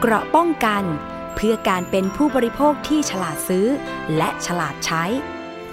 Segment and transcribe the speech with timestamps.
[0.00, 0.84] เกราะป้องกัน
[1.34, 3.66] เพื่อการเป็นผู้บริโภคที่ฉลาดซื้อ
[4.16, 5.04] และฉลาดใช้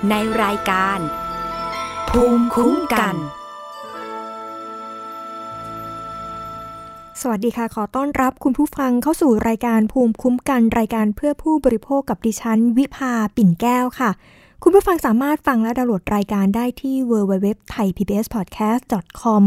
[0.10, 1.00] ในรายการ
[2.10, 3.16] ภูมิคุ้มกัน
[7.21, 14.12] สวัสดีค่ะ ขอต้อนรับคุณผู้ฟังเข้าสู่รายการภูมิคุ้มกันรายการเพื่อผู้บริโภคกับดิฉัน วิภาปิ่นแก้วค่ะ
[14.66, 19.43] คุณผู้ฟังสามารถฟังและดาวน์โหลดรายการได้ที่ www.thaipbspodcast.com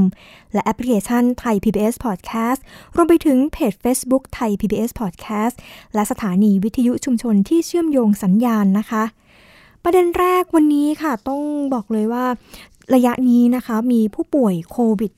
[0.52, 2.60] และแอปพลิเคชัน Thai PBS Podcast
[2.96, 5.54] รวมไปถึงเพจ Facebook Thai PBS Podcast
[5.94, 9.04] และสถานีวิทยุชุมชนที่เชื่อมโยงสัญญาณนะคะ
[9.84, 11.42] ประเด็นแรกวันนี้ค่ะ ต้อง
[11.74, 12.26] บอกเลยว่า
[12.94, 15.12] ระยะนี้นะคะมีผู้ป่วยโควิด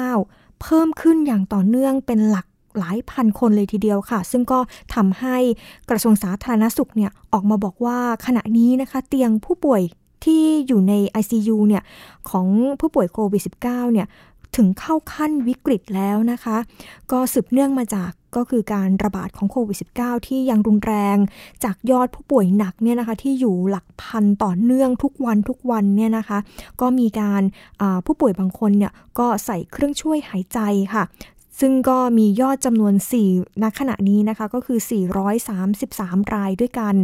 [0.00, 2.46] -19 เพิ่มขึ้นอย่างต่อเนื่องเป็นหลัก
[2.78, 4.58] หลายพันคนเลยทีเดียวค่ะ ซึ่งก็
[4.94, 5.36] ทำให้
[5.90, 9.82] กระทรวงสาธารณสุขเนี่ยออกมาบอกว่าขณะนี้นะคะเตียงผู้ป่วย
[10.24, 11.82] ที่อยู่ใน ICU เนี่ย
[12.30, 12.46] ของ
[12.80, 14.06] ผู้ป่วยโควิด -19 เนี่ย
[14.56, 16.56] ถึงเข้าขั้นวิกฤตแล้วนะคะ
[17.12, 21.16] ก็สืบเนื่องมาจากก็คือการระบาดของโควิด -19 ที่ยังรุนแรง
[21.64, 26.38] จากยอดผู้ป่วยหนักเนี่ยนะคะที่อยู่หลักพันต่อเนื่องทุกวันทุกวันเนี่ยนะคะ
[26.80, 27.42] ก็มีการ
[28.06, 30.58] ผู้ป่วยบางคนเนี่ยก็ใส่เครื่องช่วยหายใจ
[30.94, 31.02] ค่ะ
[31.60, 32.94] ซึ่งก็มียอดจำนวน
[33.28, 34.78] 4 ณ ขณะนี้นะคะก็คือ
[35.56, 36.94] 433 รายด้วยกัน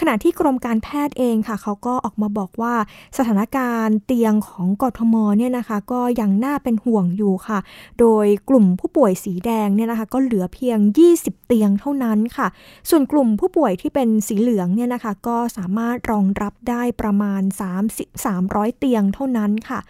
[0.00, 2.74] ขณะที่กรมการแพทย์เองค่ะ เขาก็ออกมาบอกว่า
[3.18, 7.58] สถานการณ์เตียงของกทมเนี่ยนะคะ ก็ยังน่าเป็นห่วงอยู่ค่ะ
[8.00, 10.78] โดยกลุ่มผู้ป่วยสีแดงเนี่ยนะคะ ก็เหลือเพียง
[11.14, 12.46] 20 เตียงเท่านั้นค่ะ
[12.90, 17.42] ส่วนกลุ่มผู้ป่วยที่เป็นสีเหลืองเนี่ยนะคะ ก็สามารถรองรับได้ประมาณ
[17.84, 19.80] 3 300 เตียงเท่านั้นค่ะ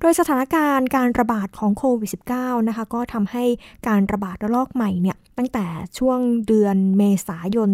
[0.00, 3.44] โดยสถานการณ์การระบาดของโควิด -19 นะคะก็ทำให้
[3.88, 5.66] การระบาดระลอกใหม่เนี่ยตั้งแต่
[5.98, 7.70] ช่วงเดือนเมษายน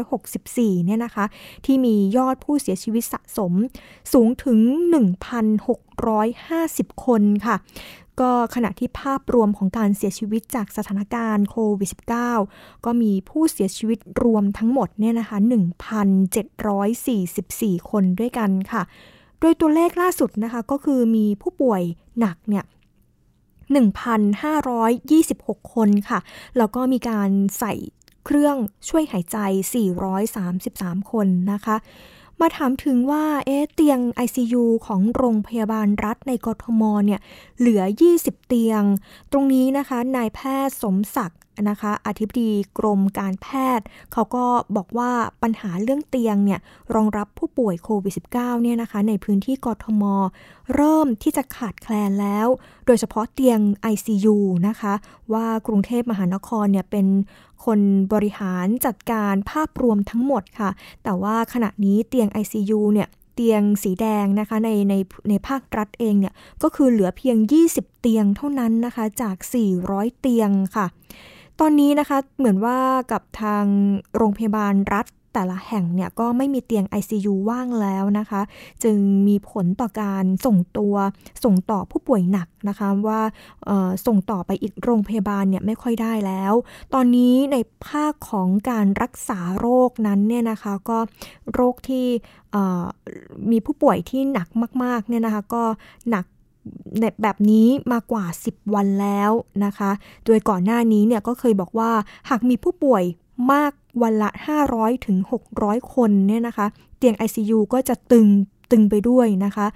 [0.00, 1.24] 2564 เนี่ยนะคะ
[1.64, 3.52] ที่มียอดผู้เสียชีวิตสะสม
[4.12, 4.58] สูงถึง
[5.82, 7.56] 1,650 คนค่ะ
[8.20, 11.90] ก็ขณะที่ภาพรวมของการเสียชีวิตจากสถานการณ์โควิด
[12.38, 15.36] -19 ก็มีผู้เสียชีวิตรวมทั้งหมดเนี่ยนะคะ
[16.22, 18.82] 1,744 คนด้วยกันค่ะ
[19.40, 21.82] โดยตัวเลขล่าสุดนะคะก็คือมีผู้ป่วย
[22.20, 22.64] หนักเนี่ย
[23.78, 26.20] 1,526 คนค่ะ
[26.58, 27.74] แล้วก็มีการใส่
[28.24, 28.56] เครื่อง
[28.88, 29.38] ช่วยหายใจ
[30.26, 31.76] 433 คนนะคะ
[32.40, 37.20] มาถามถึงว่าเอ๊เตียง ICU ของโรงพยาบาลรัฐในกทมเนี่ย
[37.58, 37.82] เหลือ
[38.14, 38.82] 20 เตียง
[39.32, 43.46] ตรงนี้นะคะ นายแพทย์สมศักดิ์ นะคะอธิบดีกรมการแพ
[43.78, 44.44] ทย์ เขาก็
[44.76, 45.10] บอกว่า
[45.42, 46.60] ปัญหาเรื่องเตียงเนี่ย
[46.94, 50.02] รองรับผู้ป่วยโควิด -19 เนี่ยนะคะในพื้นที่กทม
[50.74, 52.46] เริ่มที่จะขาดแคลนแล้ว
[52.86, 53.60] โดยเฉพาะเตียง
[53.92, 54.36] ICU
[54.68, 54.94] นะคะ
[55.32, 57.06] ว่ากรุงเทพมหานครเนี่ยเป็น
[57.64, 57.80] คน
[58.12, 60.70] บริหารจัดการภาพรวมทั้งหมดค่ะ
[61.04, 64.94] แต่ว่าขณะนี้เตียง ICU เนี่ยเตียงสีแดงนะคะในใน
[65.28, 67.36] ในภาครัฐเองเนี่ยก็คือเหลือเพียง
[67.68, 69.36] 20 เตียงเท่านั้นนะคะจาก
[69.78, 70.86] 400 เตียงค่ะ
[71.60, 72.78] ตอนนี้นะคะเหมือนว่า
[73.12, 73.64] กับทาง
[74.16, 78.40] โรงพยาบาลรัฐแต่ละแห่งเนี่ยก็ไม่มีเตียง ICU ว่างแล้วนะคะ
[78.84, 78.98] จึง
[79.28, 80.94] มีผลต่อการส่งตัว
[81.44, 83.20] ส่งต่อผู้ป่วยหนักนะคะว่า
[84.06, 86.52] ส่งต่อไปอีกโรงพยาบาลเนี่ยไม่ค่อยได้แล้ว
[86.94, 87.56] ตอนนี้ใน
[87.86, 90.98] ภาคของการรักษาโรคนั้นเนี่ยนะคะก็
[91.54, 92.06] โรคที่
[93.50, 94.48] มีผู้ป่วยที่หนัก
[94.82, 95.62] มากๆเนี่ยนะคะก็
[96.10, 96.24] หนัก
[97.22, 99.30] แบบนี้มากว่า 10 วันแล้ว
[99.64, 99.90] นะคะ
[100.26, 101.90] โดยก่อนหน้านี้เนี่ยก็เคยบอกว่า
[102.30, 103.04] หากมีผู้ป่วย
[103.52, 103.72] มาก
[104.02, 104.30] วันละ
[104.68, 105.18] 500ถึง
[105.54, 106.66] 600 คนเนี่ยนะคะ
[106.98, 108.28] เตียง ICU ก็จะตึง
[108.70, 109.66] ตึงไปด้วยนะคะ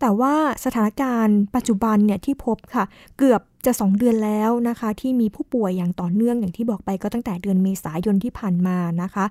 [0.00, 2.84] แต่ว่าสถานการณ์ปัจจุบันเนี่ยที่พบค่ะ
[3.18, 9.24] เกือบจะ 2 เดือนแล้วนะคะ ที่มีผู้ป่วยอย่างต่อเนื่องอย่างที่บอกไปก็ตั้งแต่เดือนเมษายนที่ผ่านมานะคะ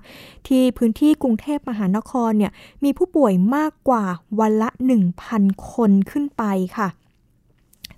[0.46, 2.52] ที่พื้นที่กรุงเทพมหานครเนี่ย
[2.84, 4.04] มีผู้ป่วยมากกว่า
[4.40, 4.68] วันละ
[5.18, 6.44] 1,000 คนขึ้นไป
[6.76, 6.88] ค่ะ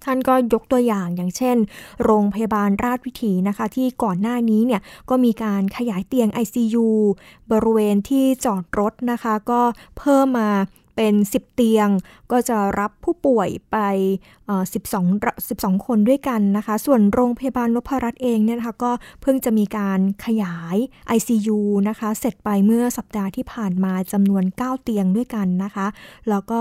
[0.04, 1.56] ท่านก็ยกตัวอย่างอย่างเช่น
[2.04, 6.86] โรงพยาบาลราชวิถีนะคะ ที่ก่อนหน้านี้เนี่ยก็มีการขยายเตียง ICU
[7.50, 9.60] บริเวณที่จอดรถนะคะ ก็
[9.98, 10.50] เพิ่มมา
[10.96, 11.88] เป็น 10 เตียง
[12.30, 13.78] ก็จะรับผู้ป่วยไป
[14.62, 15.14] 12
[15.48, 18.92] 12 คนด้วยกันนะคะ ส่วนโรงพยาบาลนพรัตน์เองเนี่ยนะคะก็
[19.22, 20.76] เพิ่งจะมีการขยาย
[21.16, 21.58] ICU
[21.88, 25.86] นะคะ เสร็จไปเมื่อสัปดาห์ที่ผ่านมาจำนวน 9 เตียงด้วยกันนะคะ
[26.28, 26.52] แล้วก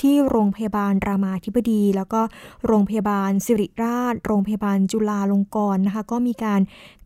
[0.00, 2.20] ที่โรงพยาบาลรามาธิบดี แล้วก็
[2.66, 6.60] โรงพยาบาลสิริราช โรงพยาบาลจุฬาลงกรณ์นะคะ ก็มีการ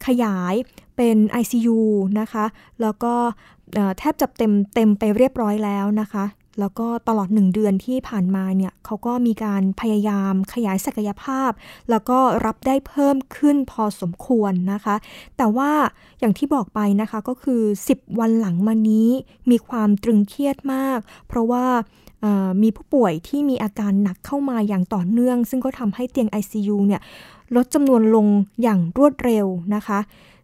[0.06, 0.54] ขยาย
[0.96, 1.80] เป็น ICU
[2.20, 2.44] นะคะ
[2.80, 3.14] แล้วก็
[3.98, 6.24] แทบจะเต็มเต็มไปเรียบร้อยแล้วนะคะ
[6.60, 11.50] แล้วก็ตลอดหนึ่งเดือนที่ผ่านมาเนี่ยเขาก็มีการพยายามขยายศักยภาพ
[11.90, 14.96] แล้วก็รับได้เพิ่มขึ้นพอสมควรนะคะ
[15.36, 15.70] แต่ว่า
[16.20, 17.62] อย่างที่บอกไปนะคะก็คือ
[17.92, 19.08] 10 วันหลังมานี้
[19.50, 21.66] มีความตรึงเครียดมาก เพราะว่า
[22.62, 27.02] มีผู้ป่วยที่มีอาการหนักเข้ามาอย่างต่อเนื่อง ซึ่งก็ทำให้เตียง ICU เนี่ย
[27.56, 28.26] ลดจำนวนลง
[28.62, 29.98] อย่างรวดเร็วนะคะ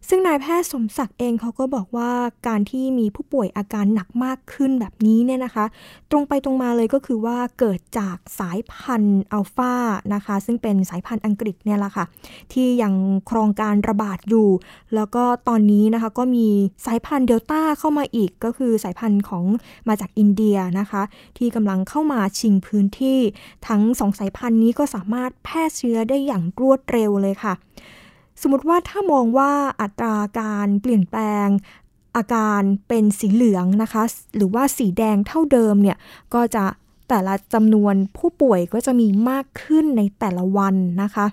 [0.09, 2.11] ซึ่งนายแพทย์สมศักดิ์เองเขาก็บอกว่า
[2.47, 5.65] การที่มีผู้ป่วยอาการหนักมากขึ้นแบบนี้เนี่ยนะคะ
[6.11, 9.75] ตรงไปตรงมาเลยก็คือว่าเกิดจากสายพันธุ์อัลฟา
[10.13, 12.05] นะคะ ซึ่งเป็นสายพันธุ์อังกฤษเนี่ยแหละค่ะ
[12.53, 12.93] ที่ยัง
[13.29, 14.49] ครองการระบาดอยู่
[14.95, 16.47] แล้วก็ตอนนี้นะคะก็มี
[16.85, 19.43] สายพันธุ์เดลต้าเข้ามาอีกก็คือสายพันธุ์ของ
[19.87, 21.01] มาจากอินเดียนะคะ
[21.37, 23.19] ที่กำลังเข้ามาชิงพื้นที่
[23.67, 27.55] ทั้งสองสายพันธุ์นี้ก็สามารถแพร่เชื้อได้อย่างรวดเร็วเลยค่ะ
[28.41, 29.51] สมมติว่าถ้ามองว่า
[29.81, 31.47] อัตราการเปลี่ยนแปลง
[32.15, 34.03] อาการเป็นสีเหลืองนะคะ
[34.35, 35.97] หรือว่าสีแดงเท่าเดิมเนี่ย
[36.33, 36.65] ก็จะ
[37.09, 41.27] แต่ละจำนวนผู้ป่วยก็จะมีมากขึ้นในแต่ละวันนะคะ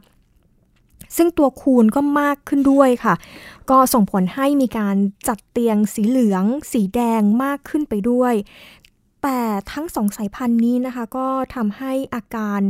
[1.16, 3.14] ซึ่งตัวคูณก็มากขึ้นด้วยค่ะ
[3.70, 4.96] ก็ส่งผลให้มีการ
[5.28, 8.34] จัดเตียงสีเหลือง สีแดงมากขึ้นไปด้วย
[9.22, 9.40] แต่
[9.72, 12.60] ทั้งสองสายพันธุ์นี้นะคะ ก็ทำให้อาการ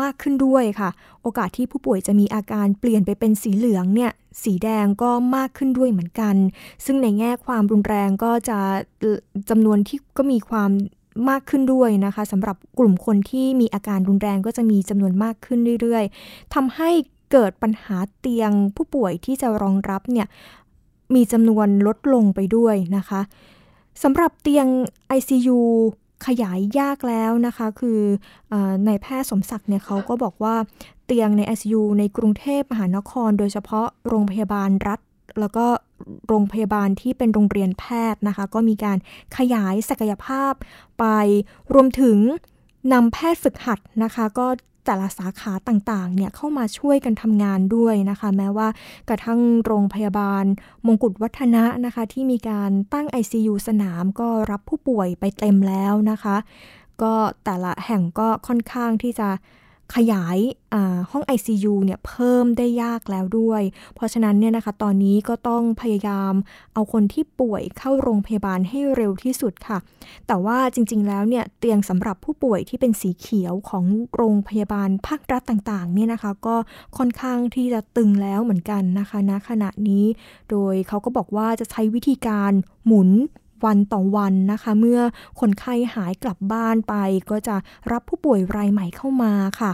[0.00, 0.90] มากขึ้นด้วยค่ะ
[1.22, 4.10] โอกาสที่ผู้ป่วยจะมีอาการเปลี่ยนไปเป็นสีเหลืองเนี่ย
[4.44, 6.34] สีแดงก็มากขึ้นด้วยเหมือนกัน
[6.84, 8.58] ซึ่งในแง่ความรุนแรงก็จะ
[9.50, 10.70] จำนวนที่ก็มีความ
[11.30, 16.90] มากขึ้นด้วยนะคะสำหรับกลุ่มคนที่มีอาการรุนแรงก็จะมีจำนวนมากขึ้นเรื่อยๆทำให้
[17.32, 20.26] เกิดปัญหาเตียงผู้ป่วยที่จะรองรับเนี่ย
[21.14, 23.20] มีจำนวนลดลงไปด้วยนะคะ
[24.02, 24.66] สำหรับเตียง
[25.18, 25.58] ICU
[26.26, 28.00] ขยายยากแล้วนะคะ คือ
[28.86, 30.54] ในแพทย์สมศักดิ์เนี่ยเขาก็บอกว่า
[31.06, 35.00] เตียงใน ICU ในกรุงเทพมหานคร โดยเฉพาะโรงพยาบาลรัฐ
[35.40, 35.66] แล้วก็
[36.28, 38.98] โรงพยาบาลที่เป็นโรงเรียนแพทย์นะคะ ก็มีการ
[39.36, 40.52] ขยายศักยภาพ
[40.98, 41.04] ไป
[41.74, 42.18] รวมถึง
[42.92, 44.46] นำแพทย์ฝึกหัดนะคะ ก็
[44.90, 48.68] แต่ละสาขาต่างๆเนี่ยเข้ามาช่วยกันทำงานด้วยนะคะ แม้ว่า
[49.08, 50.44] กระทั่งโรงพยาบาล
[50.86, 56.36] มงกุฎวัฒนะนะคะ ที่มีการตั้ง ICU สนามก็รับผู้ป่วยไปเต็มแล้วนะคะ
[57.02, 57.14] ก็
[57.44, 59.28] แต่ละแห่งก็ค่อนข้างที่จะ
[59.94, 60.38] ขยาย
[61.10, 63.62] ห้อง ICU เนี่ยเพิ่มได้ยากแล้วด้วย
[63.94, 66.34] เพราะฉะนั้นเนี่ยนะคะตอนนี้ก็ต้องพยายาม
[66.74, 69.78] เอาคนที่ป่วยเข้าโรงพยาบาลให้เร็วที่สุดค่ะ
[70.26, 73.84] แต่ว่าจริงๆแล้วเนี่ยเตียงสำหรับผู้ป่วยที่เป็นสีเขียวของ
[74.16, 76.56] โรงพยาบาลภาครัฐต่างๆเนี่ยนะคะก็
[76.96, 80.04] ค่อนข้างที่จะตึงแล้วเหมือนกันนะคะณขณะนี้
[80.50, 82.52] โดยเขาก็บอกว่าจะใช้วิธีการ
[82.86, 83.10] หมุน
[83.64, 85.00] วันต่อวันนะคะ เมื่อ
[85.40, 86.94] คนไข้หายกลับบ้านไป
[87.30, 87.56] ก็จะ
[87.92, 89.70] รับผู้ป่วยรายใหม่เข้ามาค่ะ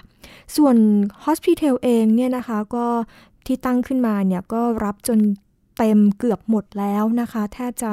[0.57, 0.77] ส่วน
[1.25, 2.87] Hospital เองเนี่ยนะคะก็
[3.47, 5.19] ที่ตั้งขึ้นมาเนี่ยก็รับจน
[5.79, 7.93] เต็มเกือบหมดแล้วนะคะแทบจะ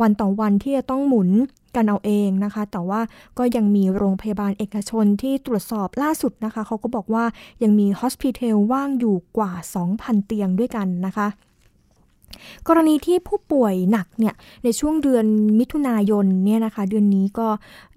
[0.00, 1.30] วันต่อวันที่จะต้องหมุน
[1.76, 3.00] กันเอาเองนะคะ แต่ว่า
[3.38, 7.24] ก็ยังมีโรงพยาบาลเอกชนที่ตรวจสอบล่าสุดนะคะ เขาก็บอกว่า
[7.62, 9.52] ยังมี Hospital ว่างอยู่กว่า
[9.90, 11.28] 2,000 เตียงด้วยกันนะคะ
[12.68, 14.34] กรณีที่ผู้ป่วยหนักเนี่ย
[14.64, 15.26] ในช่วงเดือน
[15.58, 17.48] มิถุนายนเนี่ยนะคะเดือนนี้ก็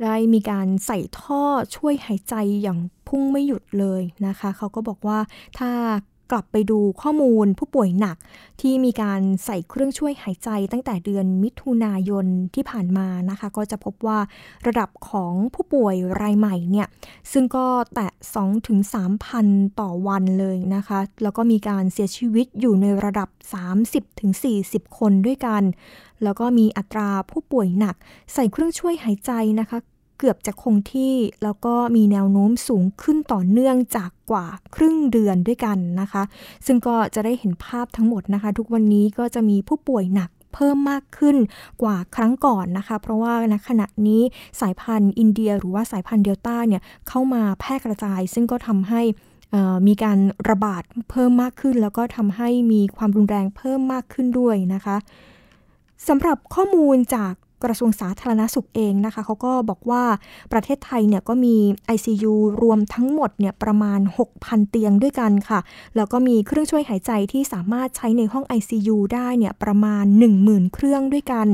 [0.04, 1.44] ได้มีการใส่ท่อ
[1.76, 2.78] ช่วยหายใจอย่าง
[3.08, 5.20] พุ่งไม่หยุดเลยนะคะ เขาก็บอกว่า
[5.60, 5.72] ถ้า
[6.32, 8.18] กลับไปดูข้อมูลผู้ป่วยหนัก
[8.62, 12.26] ที่มีการใส่เครื่องช่วยหายใจตั้งแต่เดือนมิถุนายน
[12.56, 14.20] ที่ผ่านมานะคะ ก็จะพบว่า
[14.68, 16.88] ระดับของผู้ป่วยรายใหม่เนี่ย
[17.32, 18.10] ซึ่งก็แตะ
[18.96, 23.30] 2-3,000ต่อวันเลยนะคะ แล้วก็มีการเสียชีวิตอยู่ในระดับ
[24.94, 25.64] 30-40คนด้วยกัน
[26.24, 27.96] แล้วก็มีอัตราผู้ป่วยหนัก
[28.34, 29.78] ใส่เครื่องช่วยหายใจนะคะ
[30.18, 34.46] เกือบจะคงที่ แล้วก็มีแนวโน้มสูงขึ้นต่อเนื่องจากกว่า
[34.76, 36.24] ครึ่งเดือนด้วยกันนะคะ
[36.66, 41.38] ซึ่งก็จะได้เห็นภาพทั้งหมดนะคะ ทุกวันนี้ก็จะมีผู้ป่วยหนักเพิ่มมากขึ้น
[41.82, 44.22] กว่าครั้งก่อนนะคะ เพราะว่าณขณะนี้
[44.62, 49.02] สายพันธุ์อินเดียหรือว่าสายพันธุ์เดลต้าเนี่ยเข้ามาแพร่กระจาย ซึ่งก็ทำให้
[49.88, 50.20] มีการ
[50.50, 54.98] ระบาดเพิ่มมากขึ้น แล้วก็ทำให้มีความรุนแรงเพิ่มมากขึ้นด้วยนะคะ
[56.08, 57.34] สำหรับข้อมูลจาก
[57.66, 60.04] กระทรวงสาธารณสุขเองนะคะเขาก็บอกว่า
[60.54, 61.56] ประเทศไทยเนี่ยก็มี
[61.96, 64.00] ICU รวมทั้งหมดเนี่ยประมาณ
[64.36, 65.60] 6,000 เตียงด้วยกันค่ะ
[65.96, 70.06] แล้วก็มีเครื่องช่วยหายใจที่สามารถใช้ในห้อง ICU ได้เนี่ยประมาณ
[70.40, 71.48] 10,000 เครื่องด้วยกัน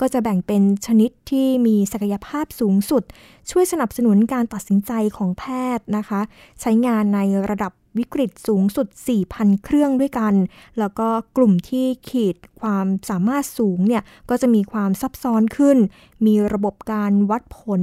[0.00, 3.02] ก็จะแบ่งเป็นชนิดที่มีศักยภาพสูงสุด
[3.50, 5.44] ช่วยสนับสนุนการตัดสินใจของแพ
[5.76, 6.20] ทย์นะคะ
[6.60, 7.20] ใช้งานใน
[7.50, 8.88] ระดับ วิกฤตสูงสุด
[9.26, 10.34] 4,000 เครื่องด้วยกัน
[10.78, 15.78] แล้วก็กลุ่มที่ขีดความสามารถสูงเนี่ยก็จะมีความซับซ้อนขึ้น
[16.26, 17.82] มีระบบการวัดผล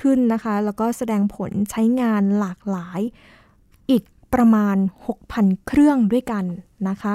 [0.00, 3.00] ขึ้นนะคะ แล้วก็แสดงผลใช้งานหลากหลาย
[3.90, 4.02] อีก
[4.34, 4.76] ประมาณ
[5.20, 6.44] 6,000 เครื่องด้วยกัน
[6.88, 7.14] นะคะ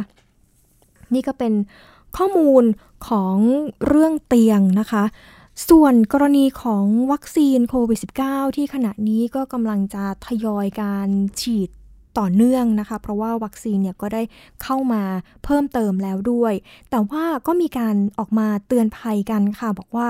[1.14, 1.54] นี่ก็เป็น
[2.18, 2.64] ข้อมูล
[3.08, 3.38] ของ
[3.88, 5.04] เรื่องเตียงนะคะ
[5.70, 11.10] ส่วนกรณีของวัคซีนโควิด -19 ที่ขณะนี้ก็กำลังจะทยอยการ
[11.42, 11.70] ฉีด
[12.20, 14.22] ต่อเนื่องนะคะ เพราะว่าวัคซีนเนี่ยก็ได้
[14.64, 15.04] เข้ามา
[15.44, 16.54] เพิ่มเติมแล้วด้วย
[16.90, 20.08] แต่ว่าก็มีการออกมาเตือนภัยกันค่ะ บอกว่า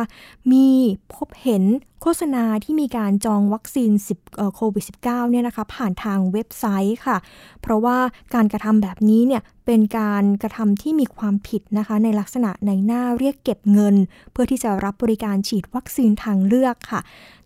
[0.51, 0.67] มี
[1.13, 1.63] พบเห็น
[2.01, 3.91] โฆษณาที่มีการจองวัคซีน
[4.21, 7.17] 10โควิด -19 เนี่ยนะคะ ผ่านทางเว็บไซต์ค่ะ
[7.61, 7.97] เพราะว่า
[8.33, 13.95] การกระทำแบบนี้เนี่ยเป็นการกระทำที่มีความผิดนะคะ ในลักษณะในหน้าเรียกเก็บเงิน
[14.31, 17.01] เพื่อที่จะรับบริการฉีดวัคซีนทางเลือกค่ะ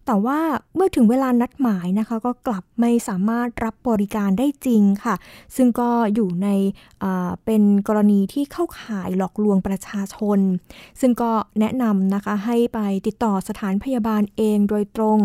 [0.08, 0.40] แต่ว่า
[0.76, 5.16] เมื่อถึงเวลานัดหมายนะคะ ก็กลับไม่สามารถรับบริการได้จริงค่ะ
[5.56, 6.50] ซึ่งก็อยู่ใน
[7.46, 10.40] เป็นกรณีที่เข้าข่ายหลอกลวงประชาชน
[11.02, 15.20] ซึ่งก็แนะนำนะคะให้ไปติดต่อสถานพยาบาลเองโดยตรง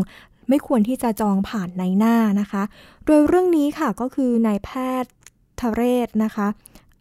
[0.49, 2.63] ไม่ควรที่จะจองผ่านในหน้านะคะ
[3.07, 4.71] โดยเรื่องนี้ค่ะก็คือนายแพ
[5.03, 5.13] ทย์
[5.61, 6.47] ทเรศนะคะ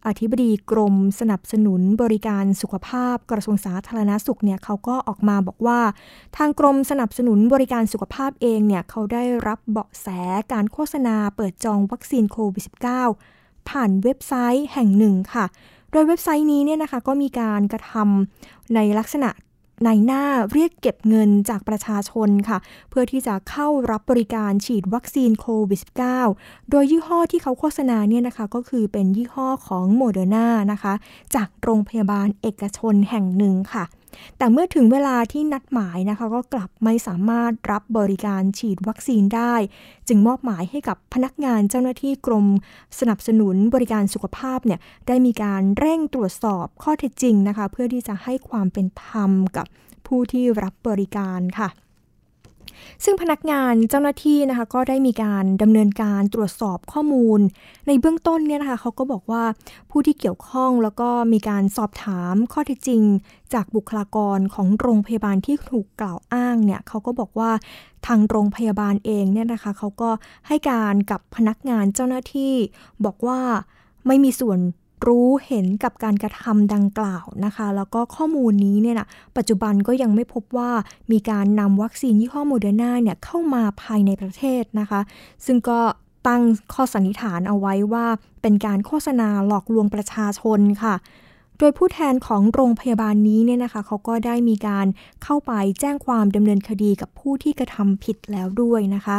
[0.08, 5.79] อธิบดีกรมสนับสนุนบริการสุขภาพกระทรวงสาธารณาสุขเนี่ยเขาก็ออกมาบอกว่า
[6.38, 10.08] ทางกรมสนับสนุนบริการสุขภาพเองเนี่ยเขาได้รับเบาะแส
[10.53, 12.63] การโฆษณาเปิดจองวัคซีนโควิด
[13.15, 15.46] -19 ผ่านเว็บไซต์แห่งหนึ่งค่ะ
[15.91, 19.29] โดยเว็บไซต์นี้เนี่ยนะคะก็มีการกระทำในลักษณะ
[19.86, 22.58] นายหน้าเรียกเก็บเงินจากประชาชนค่ะ
[22.90, 25.82] เพื่อที่จะเข้ารับบริการฉีดวัคซีนโควิด
[26.26, 30.94] -19 โดยยี่ห้อที่เขาโฆษณาเนี่ยนะคะก็คือเป็นยี่ห้อของโมเดอร์นานะคะ
[31.36, 33.84] จากโรงพยาบาลเอกชนแห่งหนึ่งค่ะ
[34.38, 39.56] แต่เมื่อถึงเวลาที่นัดหมายนะคะ ก็กลับไม่สามารถรับบริการฉีดวัคซีนได้
[40.08, 42.46] จึงมอบหมายให้กับพนักงานเจ้าหน้าที่กรม
[43.00, 49.68] สนับสนุนบริการสุขภาพเนี่ยได้มีการเร่งตรวจสอบข้อเท็จจริงนะคะ เพื่อที่จะให้ความเป็นธรรมกับ
[50.08, 51.70] ผู้ที่รับบริการค่ะ
[53.04, 57.40] ซึ่งพนักงานเจ้าหน้าที่นะคะก็ได้มีการดำเนินการตรวจสอบข้อมูล
[57.88, 59.44] ในเบื้องต้นเนี่ยนะคะเขาก็บอกว่า
[59.92, 63.02] ผู้ที่เกี่ยวข้องแล้วก็มีการสอบถามข้อเท็จจริง
[63.54, 67.52] จากบุคลากรของโรงพยาบาลที่ถูกกล่าวอ้างเนี่ยเขาก็บอกว่า
[68.08, 70.10] ทางโรงพยาบาลเองเนี่ยนะคะเขาก็
[70.48, 72.54] ให้การกับพนักงานเจ้าหน้าที่
[73.06, 73.40] บอกว่า
[74.08, 74.60] ไม่มีส่วน
[75.08, 80.72] รู้เห็นกับการกระทำดังกล่าวนะคะ แล้วก็ข้อมูลนี้เนี่ยนะปัจจุบันก็ยังไม่พบว่า
[81.12, 85.01] มีการนำวัคซีนยี่ห้อโมเดอร์นาเนี่ยเข้ามาภายในประเทศนะคะ
[85.46, 85.79] ซึ่งก็
[86.27, 86.41] ตั้ง
[86.74, 88.05] ข้อสันนิษฐานเอาไว้ว่า
[88.41, 90.96] เป็นการโฆษณาหลอกลวงประชาชนค่ะ
[91.63, 94.88] โดยผู้แทนของโรงพยาบาลนี้เนี่ยนะคะเขาก็ได้มีการ
[95.24, 99.17] เข้าไปแจ้งความดำเนินคดีกับผู้ที่กระทำผิดแล้วด้วยนะคะ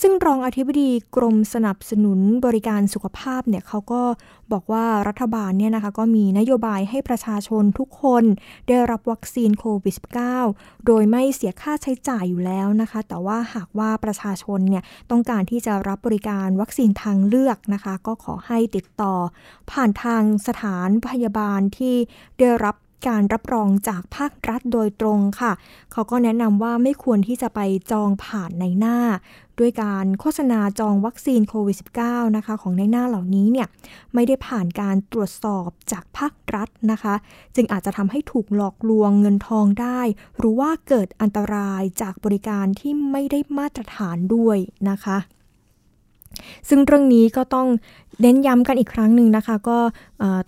[0.00, 4.02] ซึ่งรองอธิบดีกรมสนับสนุนบริการสุขภาพเนี่ยเขาก็
[4.54, 8.24] บอกว่ารัฐบาลเนี่ยนะคะก็มีนโยบายให้ประชาชนทุกคน
[8.68, 9.96] ได้รับวัคซีนโควิด
[10.40, 19.14] -19 โดยไม่เสียค่าใช้จ่ายอยู่แล้วนะคะ แต่ว่าหากว่าประชาชนเนี่ยต้องการที่จะรับบริการวัคซีนทางเลือกนะคะ ก็ขอให้ติดต่อ
[19.70, 21.94] ผ่านทางสถานพยาบาลที่
[22.38, 22.76] ได้รับ
[23.08, 25.52] การรับรองจากภาครัฐโดยตรงค่ะ
[25.92, 27.60] เขาก็แนะนำว่าไม่ควรที่จะไป
[27.92, 28.98] จองผ่านในหน้า
[29.58, 33.68] ด้วยการโฆษณาจองวัคซีนโควิด -19 นะคะของในหน้าเหล่านี้เนี่ย
[34.14, 37.14] ไม่ได้ผ่านการตรวจสอบจากภาครัฐนะคะ
[37.54, 40.00] จึงอาจจะทำให้ถูกหลอกลวงเงินทองได้
[40.38, 44.58] หรือว่าเกิดอันตรายจากบริการที่ไม่ได้มาตรฐานด้วย
[44.90, 45.18] นะคะ
[46.68, 47.68] ซึ่งเรื่องนี้ก็ต้อง
[48.20, 49.78] เน้นย้ำกันอีกครั้งหนึ่งนะคะ ก็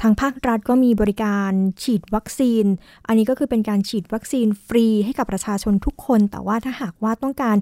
[0.02, 1.50] ทางภาครัฐก็มีบริการ
[1.82, 2.64] ฉีดวัคซีน
[3.06, 7.56] อันนี้ก็คือเป็นการฉีดวัคซีนฟรีให้กับประชาชนทุกคน แต่ว่าถ้าหากว่าต้องการ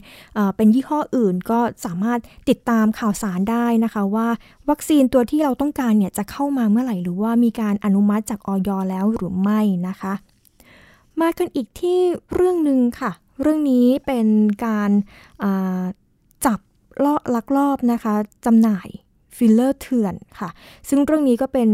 [0.56, 4.28] เป็นยี่ห้ออื่นก็สามารถติดตามข่าวสารได้นะคะว่า
[4.70, 10.12] วัคซีนตัวที่เราต้องการเนี่ยจะเข้ามาเมื่อไหร่หรือว่ามีการอนุมัติจากออยแล้วหรือไม่นะคะ
[11.20, 12.00] มากันอีกที
[12.34, 13.10] เรื่องหนึ่งค่ะ
[13.40, 14.26] เรื่องนี้เป็น
[14.66, 14.90] การ
[16.46, 16.60] จับ
[17.34, 18.14] ลักลอบนะคะ
[18.46, 18.88] จำหน่าย
[19.36, 20.48] ฟิลเลอร์เถื่อนค่ะ
[20.88, 21.70] ซึ่งเรื่องนี้ก็เป็น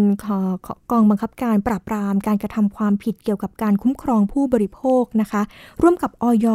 [0.91, 5.43] กองบังคับการปราบปรามการกระทำความผิดเกี่ยวกับการคุ้มครองผู้บริโภคนะคะ
[5.83, 6.47] ร่วมกับอย.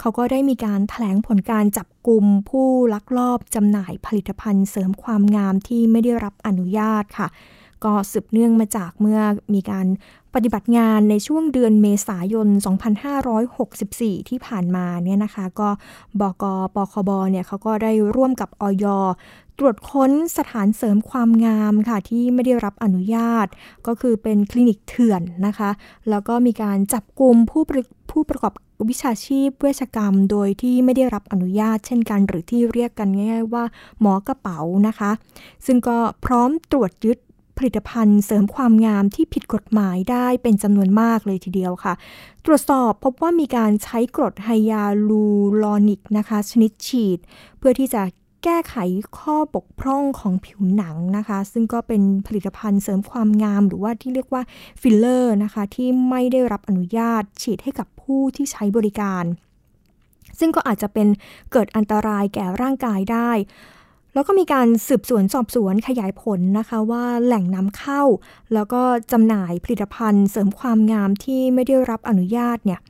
[0.00, 7.28] เขาก็ได้มีการแถลงผลการจับกลุ่มผู้ลักลอบจำหน่ายผลิตภัณฑ์เสริมความงามที่ไม่ได้รับอนุญาตค่ะ
[7.84, 9.20] ก็สืบเนื่องมาจากเมื่อ
[9.54, 9.86] มีการ
[10.34, 12.48] ปฏิบัติงานในช่วงเดือนเมษายน
[13.38, 15.68] 2564 ที่ผ่านมาเนี่ยนะคะ ก็
[16.20, 18.86] บกปคบเนี่ยเขาก็ได้ร่วมกับออย
[19.58, 23.46] ตรวจค้นสถานเสริมความงามค่ะ ที่ไม่ได้รับอนุญาต
[23.86, 25.70] ก็คือเป็นคลินิกเถื่อนนะคะ
[26.10, 27.62] แล้วก็มีการจับกลุ่มผู้
[28.10, 28.52] ผู้ประกอบ
[28.90, 33.64] วิชาชีพเวชกรรม โดยที่ไม่ได้รับอนุญาตเช่นกัน หรือที่เรียกกันง่ายๆว่า
[34.00, 34.58] หมอกระเป๋า
[34.88, 35.10] นะคะ
[35.66, 37.18] ซึ่งก็พร้อมตรวจยึด
[37.64, 41.94] ผลิตภัณฑ์เสริมความงามที่ผิดกฎหมายได้เป็นจำนวนมากเลยทีเดียวค่ะ
[42.44, 45.26] ตรวจสอบพบว่ามีการใช้กรดไฮยาลู
[45.62, 47.18] รอนิกนะคะชนิดฉีด
[47.58, 48.02] เพื่อที่จะ
[48.44, 48.76] แก้ไข
[49.18, 54.42] ข้อบกพร่องของผิวหนังนะคะ ซึ่งก็เป็นผลิตภัณฑ์เสริมความงามหรือว่าที่เรียกว่า
[54.80, 59.24] ฟิลเลอร์นะคะ ที่ไม่ได้รับอนุญาตฉีดให้กับผู้ที่ใช้บริการ
[60.38, 61.08] ซึ่งก็อาจจะเป็น
[61.52, 63.30] เกิดอันตรายแก่ร่างกายได้
[64.14, 68.02] แล้วก็มีการสืบสวนสอบสวนขยายผลนะคะว่าแหล่งนำเข้า
[68.54, 72.80] แล้วก็จำหน่ายผลิตภัณฑ์เสริมความงามที่ไม่ได้รับอนุญาตเนี่ย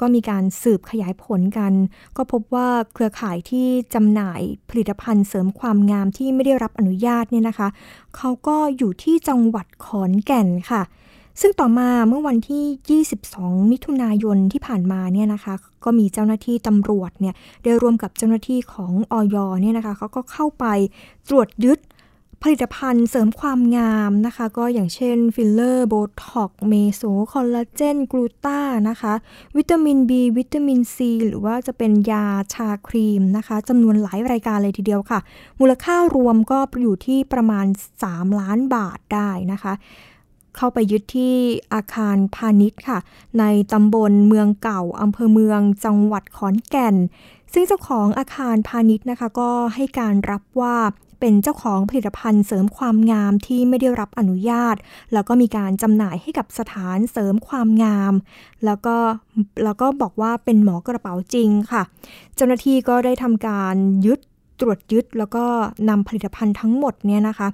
[0.00, 1.72] ก็มีการสืบขยายผลกัน
[2.16, 7.68] ก็พบว่าเครือข่ายที่จำหน่ายผลิตภัณฑ์เสริมความงามที่ไม่ได้รับอนุญาตเนี่ยนะคะ
[8.16, 10.82] เขาก็อยู่ที่จังหวัดขอนแก่นค่ะ
[11.40, 15.54] ซึ่งต่อมาเมื่อวันที่ 22 มิถุนายนที่ผ่านมาเนี่ยนะคะ
[15.84, 20.66] ก็มีเจ้าหน้าที่ตำรวจเนี่ยได้ร่วมกับเจ้าหน้าที่ของอย.เนี่ยนะคะเขาก็เข้าไป
[21.28, 21.80] ตรวจยึด
[22.44, 25.94] ผลิตภัณฑ์เสริมความงามนะคะ ก็อย่างเช่นฟิลเลอร์โบ
[26.24, 29.14] ท็อกซ์เมโซคอลลาเจนกลูต้านะคะ
[29.56, 35.20] วิตามิน B วิตามิน C หรือว่าจะเป็นยาชาครีมนะคะจำนวนหลายรายการเลยทีเดียวค่ะ
[35.60, 37.66] มูลค่ารวมก็อยู่ที่ประมาณ
[38.02, 39.72] 3 ล้านบาทได้นะคะ
[40.56, 41.34] เข้าไปยึดที่
[41.74, 42.98] อาคารพาณิชย์ค่ะ
[43.38, 46.96] ในตำบลเมืองเก่าอำเภอเมืองจังหวัดขอนแก่น
[47.52, 50.76] ซึ่งเจ้าของอาคารพาณิชย์นะคะ ก็ให้การรับว่า
[51.20, 54.76] เป็นเจ้าของผลิตภัณฑ์เสริมความงามที่ไม่ได้รับอนุญาต
[55.12, 58.14] แล้วก็มีการจำหน่ายให้กับสถานเสริมความงาม
[58.64, 58.96] แล้วก็
[59.64, 61.82] แล้วก็บอกว่าเป็นหมอกระเป๋าจริงค่ะ
[62.36, 63.74] เจ้าหน้าที่ก็ได้ทำการ
[64.06, 64.20] ยึด
[64.60, 65.44] ตรวจยึดแล้วก็
[65.88, 67.48] นำผลิตภัณฑ์ทั้งหมดเนี่ยนะคะ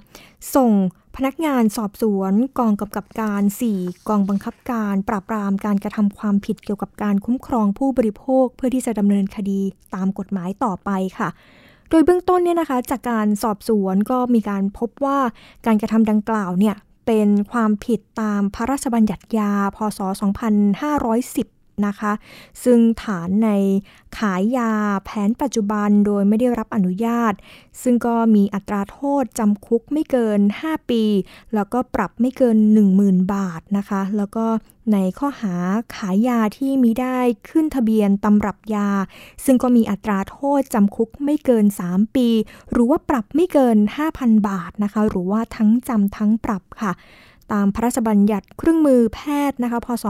[0.55, 0.71] ส่ง
[1.21, 3.43] พนักงานสอบสวนกองกำกับการ
[3.75, 9.59] 4 กองบังคับการปราบปรามการกระทำความผิดเกี่ยวกับการคุ้มครองผู้บริโภค เพื่อที่จะดำเนินคดี
[9.95, 11.29] ตามกฎหมายต่อไปค่ะ
[11.89, 15.17] โดยเบื้องต้นเนี่ยนะคะ จากการสอบสวนก็มีการพบว่า
[15.65, 16.75] การกระทำดังกล่าวเนี่ย
[17.07, 19.99] เป็นความผิดตามพระราชบัญญัติยา พศ
[20.73, 22.13] 2510 นะคะ
[22.63, 23.49] ซึ่งฐานใน
[24.17, 24.71] ขายยา
[25.05, 27.33] แผนปัจจุบันโดยไม่ได้รับอนุญาต
[27.81, 31.03] ซึ่งก็มีอัตราโทษจำคุกไม่เกิน 5 ปี
[31.55, 32.57] แล้วก็ปรับไม่เกิน
[32.95, 34.45] 10,000 บาทนะคะ แล้วก็
[34.93, 35.55] ในข้อหา
[35.95, 37.17] ขายยาที่มีได้
[37.49, 38.89] ขึ้นทะเบียนตำรับยา
[39.45, 42.27] ซึ่งก็มีอัตราโทษจำคุกไม่เกิน 3 ปี
[42.71, 43.77] หรือว่าปรับไม่เกิน
[44.13, 46.93] 5,000 บาทนะคะ หรือว่าทั้งจำทั้งปรับค่ะ
[47.53, 50.05] ตามพระราชบัญญัติเครื่องมือแพทย์นะคะพศ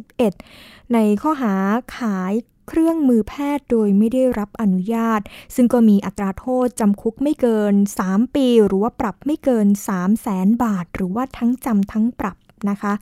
[0.00, 1.54] 2551 ในข้อหา
[1.96, 2.32] ขาย
[2.68, 5.20] เครื่องมือแพทย์โดยไม่ได้รับอนุญาต
[5.54, 7.74] ซึ่งก็มีอัตราโทษจำคุกไม่เกิน
[8.04, 12.36] 3 ปี หรือว่าปรับไม่เกิน 3 0 0แสนบาท หรือว่าทั้งจำทั้งปรับ
[12.70, 12.92] นะคะ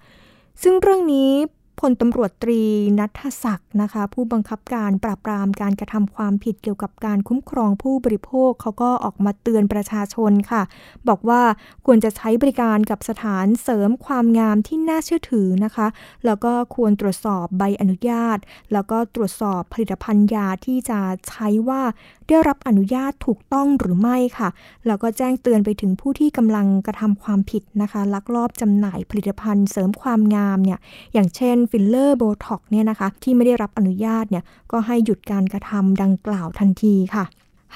[0.63, 1.33] ซึ่งเรื่องนี้
[1.81, 2.63] พลตำรวจตรี
[2.99, 10.63] นัทศักดิ์นะคะ ผู้บังคับการปราบปรามการกระทำความผิดเกี่ยวกับการคุ้มครองผู้บริโภคเขาก็ออกมาเตือนประชาชนค่ะ
[11.09, 11.43] บอกว่า
[11.87, 15.87] ควรจะใช้บริการกับสถานเสริมความงามที่น่าเชื่อถือนะคะ
[16.27, 18.39] แล้วก็ควรตรวจสอบใบอนุญาต
[18.73, 21.83] แล้วก็ตรวจสอบผลิตภัณฑ์ยาที่จะใช้ว่า
[22.29, 24.49] ได้รับอนุญาตถูกต้องหรือไม่ค่ะ
[24.87, 30.79] แล้วก็แจ้งเตือนไปถึงผู้ที่กำลังกระทำความผิดนะคะ ลักลอบจำหน่ายผลิตภัณฑ์เสริมความงามเนี่ย
[31.15, 37.27] อย่างเช่นฟิลเลอร์โบท็อกซ์เนี่ยนะคะ ที่ไม่ได้รับอนุญาตเนี่ย ก็ให้หยุดการกระทำดังกล่าวทันทีค่ะ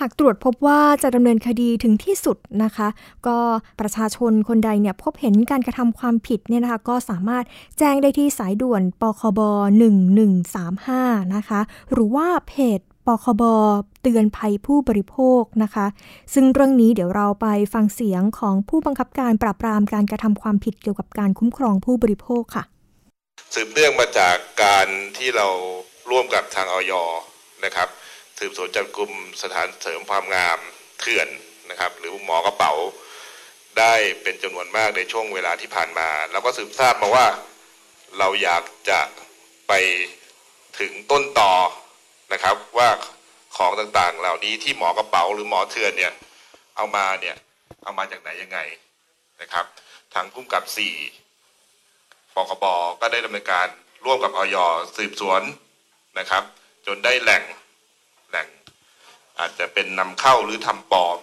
[0.01, 2.89] หากตรวจพบว่าจะดำเนินคดีถึงที่สุดนะคะ
[3.27, 3.39] ก็
[3.81, 7.45] ประชาชนคนใดเนี่ยพบเห็นการกระทำความผิดเนี่ยนะคะ ก็สามารถ
[7.79, 9.41] แจ้งได้ที่สายด่วนปคบ
[10.57, 11.61] 1135 นะคะ
[11.93, 13.43] หรือว่าเพจ ปคบ
[14.03, 15.87] เตือนภัยผู้บริโภคนะคะ
[16.35, 22.65] ซึ่งเรื่องนี้เดี๋ยวเราไปฟังเสียงของผู้บังคับการปราบปรามการกระทำความผิดเกี่ยวกับการคุ้มครองผู้บริโภคค่ะ
[23.55, 25.49] สืบเนื่องมาจากการที่เรา
[26.11, 26.93] ร่วมกับทางออย
[27.65, 27.89] นะครับ
[28.39, 29.11] สืบสวนจับกลุ่ม
[29.43, 30.59] สถานเสริมความงาม
[31.01, 31.29] เถื่อน
[31.71, 32.73] นะครับ หรือหมอกระเป๋า
[33.79, 37.27] ได้เป็นจำนวนมากในช่วงเวลาที่ผ่านมาเราก็สืบทราบมาว่า
[38.19, 39.01] เราอยากจะ
[39.69, 39.73] ไป
[40.79, 41.53] ถึงต้นต่อ
[42.33, 42.89] นะครับ ว่า
[43.57, 46.13] ของต่างๆ เหล่านี้ที่หมอกระเป๋าหรือหมอเถื่อนเนี่ย
[46.77, 47.37] เอามาเนี่ย
[47.83, 48.59] เอามาจากไหนยังไง
[49.41, 49.65] นะครับ
[50.15, 50.95] ทางพุ่มกับสี่
[52.35, 52.65] ปคบ
[53.01, 53.67] ก็ได้ดำเนินการ
[54.05, 54.57] ร่วมกับออย
[54.97, 55.43] สืบสวน
[56.19, 56.43] นะครับ
[56.87, 57.43] จนได้แหล่ง
[58.31, 58.49] แหล่ง
[59.39, 61.19] อาจจะเป็นนำเข้าหรือทำปลอม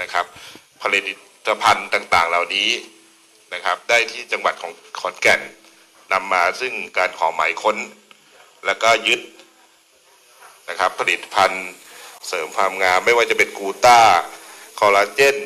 [0.00, 0.26] นะครับ
[0.82, 1.00] ผลิ
[1.46, 2.70] ตภัณฑ์ต่างๆ เหล่านี้
[3.54, 5.40] นะครับ ได้ที่จังหวัดของขอนแก่น
[6.12, 7.76] นำมาซึ่งการขอหมายค้น
[8.66, 9.20] แล้วก็ยึด
[10.70, 11.68] นะครับผลิตภัณฑ์
[12.28, 14.00] เสริมความงาม ไม่ว่าจะเป็นกูต้า
[14.80, 15.36] คอลลาเจน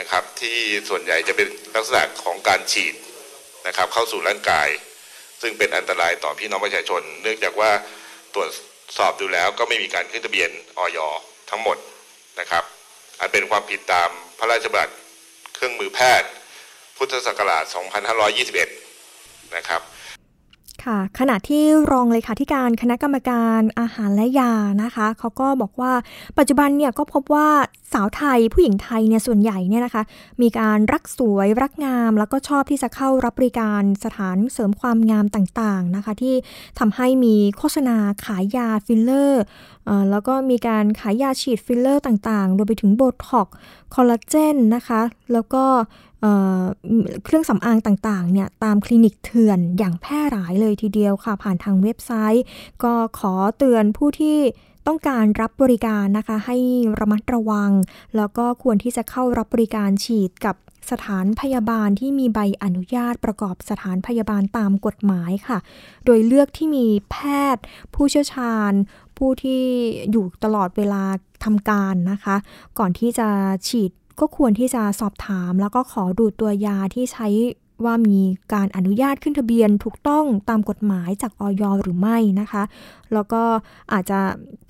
[0.00, 2.94] นะครับที่ส่วนใหญ่จะเป็นลักษณะของการฉีด
[3.66, 4.68] นะครับเข้าสู่ร่างกาย
[5.40, 7.70] ซึ่งเป็นอันตรายต่อพี่น้องประชาชน เนื่องจากว่า
[8.34, 8.50] ตรวจ
[8.98, 10.98] สอบดูแล้วก็ไม่มีการขึ้นทะเบียนออย
[11.50, 11.76] ทั้งหมด
[12.40, 12.64] นะครับ
[13.20, 14.94] อันเป็นความผิดตามพระราชบัญญัติ
[15.54, 16.30] เครื่องมือแพทย์
[16.96, 17.64] พุทธศักราช
[18.80, 19.82] 2521 นะครับ
[20.84, 25.92] ค่ะ ขณะที่รองเลขาธิการคณะกรรมการอาหารและยานะคะเขาก็บอกว่า
[26.38, 27.48] ปัจจุบันเนี่ยก็พบว่า
[27.92, 30.02] สาวไทยผู้หญิงไทยเนี่ยส่วนใหญ่เนี่ยนะคะ
[30.42, 36.34] มีการรักสวยรักงาม แล้วก็ชอบที่จะเข้ารับบริการสถานเสริมความงามต่างๆนะคะ ที่
[36.78, 39.42] ทำให้มีโฆษณาขายยาฟิลเลอร์
[40.10, 43.48] แล้วก็มีการขายยาฉีดฟิลเลอร์ต่างๆรวมไปถึงโบท็อกซ์
[43.94, 45.00] คอลลาเจนนะคะ
[45.32, 45.64] แล้วก็
[47.24, 52.44] เครื่องสำอางต่างๆเนี่ยตามคลินิกเถื่อนอย่างแพร่หลายเลยทีเดียวค่ะ ผ่านทางเว็บไซต์
[52.82, 54.38] ก็ขอเตือนผู้ที่
[54.86, 56.56] ต้องการรับบริการนะคะให้
[57.00, 57.70] ระมัดระวัง
[58.16, 60.56] แล้วก็ควรที่จะเข้ารับบริการฉีดกับ
[60.90, 65.58] สถานพยาบาลที่มีใบอนุญาตประกอบสถานพยาบาลตามกฎหมายค่ะ
[66.04, 67.16] โดยเลือกที่มีแพ
[67.54, 67.62] ทย์
[67.94, 68.72] ผู้เชี่ยวชาญ
[69.16, 69.62] ผู้ที่
[70.10, 71.02] อยู่ตลอดเวลา
[71.44, 72.36] ทำการนะคะ
[72.78, 73.28] ก่อนที่จะ
[73.68, 77.28] ฉีด ก็ควรที่จะสอบถามแล้วก็ขอดูตัวยาที่ใช้
[77.84, 78.18] ว่ามี
[78.54, 82.62] การอนุญาตขึ้นทะเบียนถูกต้องตามกฎหมายจากออยหรือไม่นะคะ
[83.12, 83.42] แล้วก็
[83.92, 84.18] อาจจะ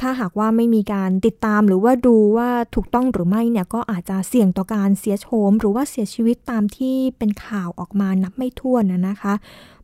[0.01, 9.35] ถ้าหากว่าไม่มีการติดตามหรือว่าดูว่าถูกต้องหรือไม่เนี่ยก็อาจจะเสี่ยงต่อการเสียโฉมหรือว่าเสียชีวิตตามที่เป็นข่าวออกมานับไม่ถ้วนนะนะคะ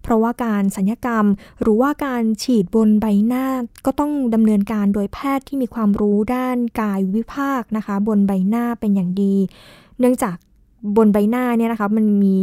[0.06, 1.24] เพราะว่าการสัญญกรรม
[1.62, 3.46] หรือว่าการฉีดบนใบหน้า
[3.86, 9.34] ก็ต้องดำเนินการโดยแพทย์ที่มีความรู้ด้านกายวิภาคนะคะ บนใบหน้าเป็นอย่างดี
[9.98, 10.36] เนื่องจาก
[10.96, 12.36] บนใบหน้าเนี่ยนะคะมันมี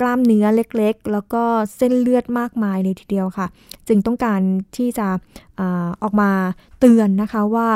[0.00, 1.42] กล้ามเนื้อเล็กๆ แล้วก็
[1.76, 3.46] เส้นเลือดมากมายเลยทีเดียวค่ะ
[3.88, 4.40] จึงต้องการ
[4.76, 5.08] ที่จะ
[5.60, 5.62] อ
[6.02, 6.30] ออกมา
[6.80, 7.68] เตือนนะคะว่า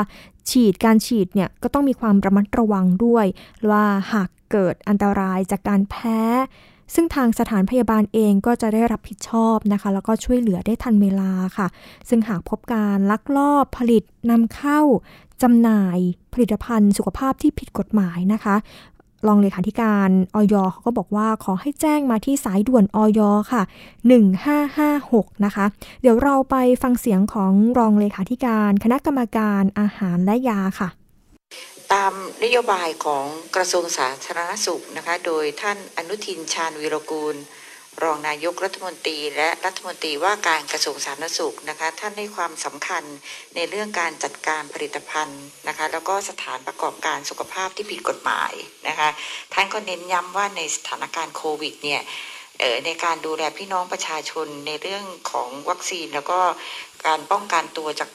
[0.49, 3.25] ฉีดการฉีดเนี่ยก็ต้องมีความระมัดระวังด้วย
[3.69, 6.19] ว่าหากเกิดอันตรายจากการแพ้
[6.93, 11.67] ซึ่งทางสถานพยาบาลเองก็จะได้รับผิดชอบนะคะ แล้วก็ช่วยเหลือได้ทันเวลาค่ะ
[12.09, 14.79] ซึ่งหากพบการลักลอบผลิตนำเข้า
[15.41, 15.99] จำหน่าย
[16.33, 18.55] ผลิตภัณฑ์สุขภาพที่ผิดกฎหมายนะคะ
[19.27, 23.19] รองเลขาธิการออยเขาก็บอกว่าขอให้แจ้งมาที่สายด่วนออย
[23.51, 23.63] ค่ะ
[24.53, 25.65] 1556 นะคะ
[26.01, 30.89] เดี๋ยวเราไปฟังเสียงของรองเลขาธิการ คณะกรรมการอาหารและยาค่ะ
[31.93, 33.25] ตามนโยบายของ
[33.55, 37.35] กระทรวงสาธารณสุขนะคะ โดยท่านอนุทินชาญวิรกูล
[38.03, 43.03] รองนายกรัฐมนตรี และรัฐมนตรีว่าการกระทรวงสาธารณสุขนะคะ ท่านให้ความสำคัญ
[43.55, 48.53] ในเรื่องการจัดการผลิตภัณฑ์นะคะ แล้วก็สถานประกอบการสุขภาพที่ผิดกฎหมาย
[48.87, 49.09] นะคะ
[49.53, 52.01] ท่านก็เน้นย้ำว่าในสถานการณ์โควิดเนี่ย
[52.85, 56.39] ในการดูแลพี่น้องประชาชนในเรื่องของวัคซีนแล้วก็
[57.05, 58.09] การป้องกันตัวจาก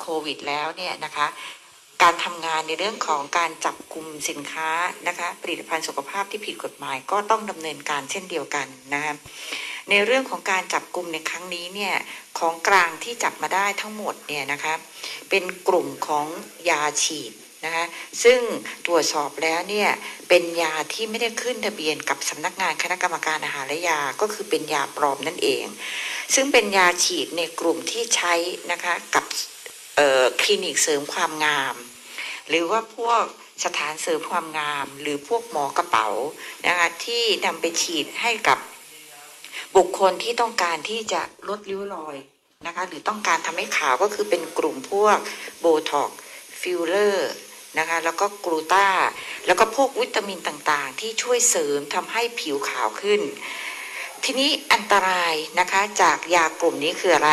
[0.00, 1.26] โควิดแล้วเนี่ยนะคะ
[2.02, 4.70] การทำงานในเรื่องของการจับกลุ่มสินค้า
[5.08, 9.14] นะคะผลิตภัณฑ์สุขภาพที่ผิดกฎหมายก็ต้องดำเนินการเช่นเดียวกันนะคะ
[9.90, 11.94] ในเรื่องของการจับกลุ่มในครั้งนี้เนี่ย
[12.38, 14.74] ของกลางที่จับมาได้ทั้งหมดเนี่ยนะคะ
[15.30, 16.26] เป็นกลุ่มของ
[16.70, 17.32] ยาฉีด
[17.64, 17.84] นะคะ
[18.24, 18.40] ซึ่ง
[18.86, 19.90] ตรวจสอบแล้วเนี่ย
[20.28, 25.64] เป็นยาที่ไม่ได้ขึ้นทะเบียนกับสำนักงานคณะกรรมการอาหารและยาก็คือเป็นยาปลอมนั่นเอง
[26.34, 28.34] ซึ่งเป็นยาฉีดในกลุ่มที่ใช้
[28.70, 29.24] นะคะกับ
[30.40, 31.74] คลินิกเสริมความงาม
[32.48, 33.24] หรือว่าพวก
[33.64, 36.08] สถานเสริมความงาม หรือพวกหมอกระเป๋า
[36.66, 38.58] นะคะที่นำไปฉีดให้กับ
[39.76, 42.16] บุคคลที่ต้องการที่จะลดริ้วรอย
[42.66, 45.18] นะคะหรือต้องการทำให้ขาวก็คือเป็นกลุ่มพวก
[45.60, 46.10] โบท็อกซ์
[46.60, 47.32] ฟิลเลอร์
[47.78, 48.88] นะคะแล้วก็กลูต้า
[49.46, 53.20] แล้วก็พวกวิตามินต่างๆ ที่ช่วยเสริมทำให้ผิวขาวขึ้น
[54.24, 57.32] ทีนี้อันตรายนะคะจากยากลุ่มนี้คืออะไร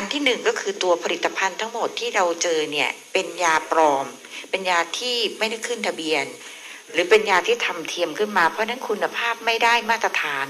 [0.00, 4.06] อันที่หนึ่งก็คือตัวผลิตภัณฑ์ทั้งหมดที่เราเจอเนี่ยเป็นยาปลอม
[4.50, 6.24] เป็นยาที่ไม่ได้ขึ้นทะเบียน
[6.92, 10.46] หรือเป็นยาที่ทำเทียมขึ้นมา เพราะนั้นคุณภาพไม่ได้มาตรฐาน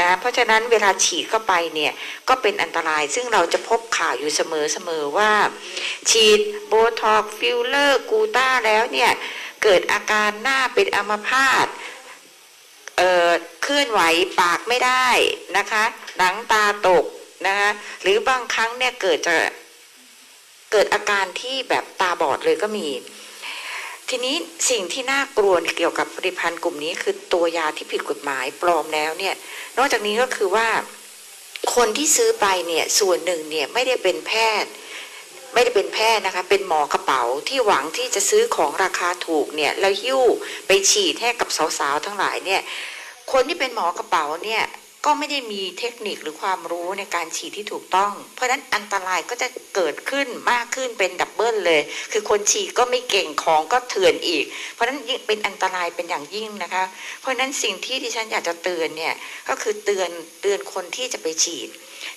[0.00, 1.92] นะเพราะฉะนั้นเวลาฉีดเข้าไปเนี่ย
[2.28, 5.32] ก็เป็นอันตรายซึ่งเราจะพบข่าวอยู่เสมอๆว่า
[6.10, 9.12] ฉีดโบท็อกซ์ฟิลเลอร์กูต้าแล้วเนี่ย
[9.62, 11.66] เกิดอาการหน้าเป็นอัมพาต
[12.96, 13.30] เอ่อ
[13.62, 14.00] เคลื่อนไหว
[14.40, 15.08] ปากไม่ได้
[15.56, 15.84] นะคะ
[16.18, 17.04] หนังตาตก
[17.48, 17.70] นะคะ
[18.02, 19.36] หรือบางครั้งเนี่ยเกิดจะ
[20.72, 22.88] เกิดอาการที่แบบตาบอดเลยก็มี
[24.08, 24.36] ทีนี้
[24.70, 29.34] สิ่งที่น่ากลัวเกี่ยวกับผลิตภัณฑ์กลุ่มนี้ คือตัวยาที่ผิดกฎหมายปลอมแล้วเนี่ย
[29.78, 30.68] นอกจากนี้ก็คือว่า
[31.74, 34.70] คนที่ซื้อไปเนี่ยส่วนหนึ่งเนี่ยไม่ได้เป็นแพทย์
[35.54, 40.20] ไม่ได้เป็นแพทย์นะคะ เป็นหมอกระเป๋าที่หวังที่จะซื้อของราคาถูกเนี่ยแล้วหิ้ว
[40.66, 42.60] ไปฉีดให้กับสาวๆทั้งหลายเนี่ย
[43.32, 44.62] คนที่เป็นหมอกระเป๋าเนี่ย
[45.04, 56.84] ก็ไม่ได้มีเทคนิคหรือความรู้ในการฉีดที่ถูกต้อง เพราะฉะนั้นอันตรายก็จะเกิดขึ้นมากขึ้นเป็น double เลย คือคนฉีดก็ไม่เก่งของก็เถื่อนอีก เพราะฉะนั้นเป็นอันตรายเป็นอย่างยิ่งนะคะ
[57.20, 59.14] เพราะฉะนั้นสิ่งที่ดิฉันอยากจะเตือนเนี่ย
[59.48, 60.10] ก็คือเตือน
[60.42, 61.68] เตือนคนที่จะไปฉีด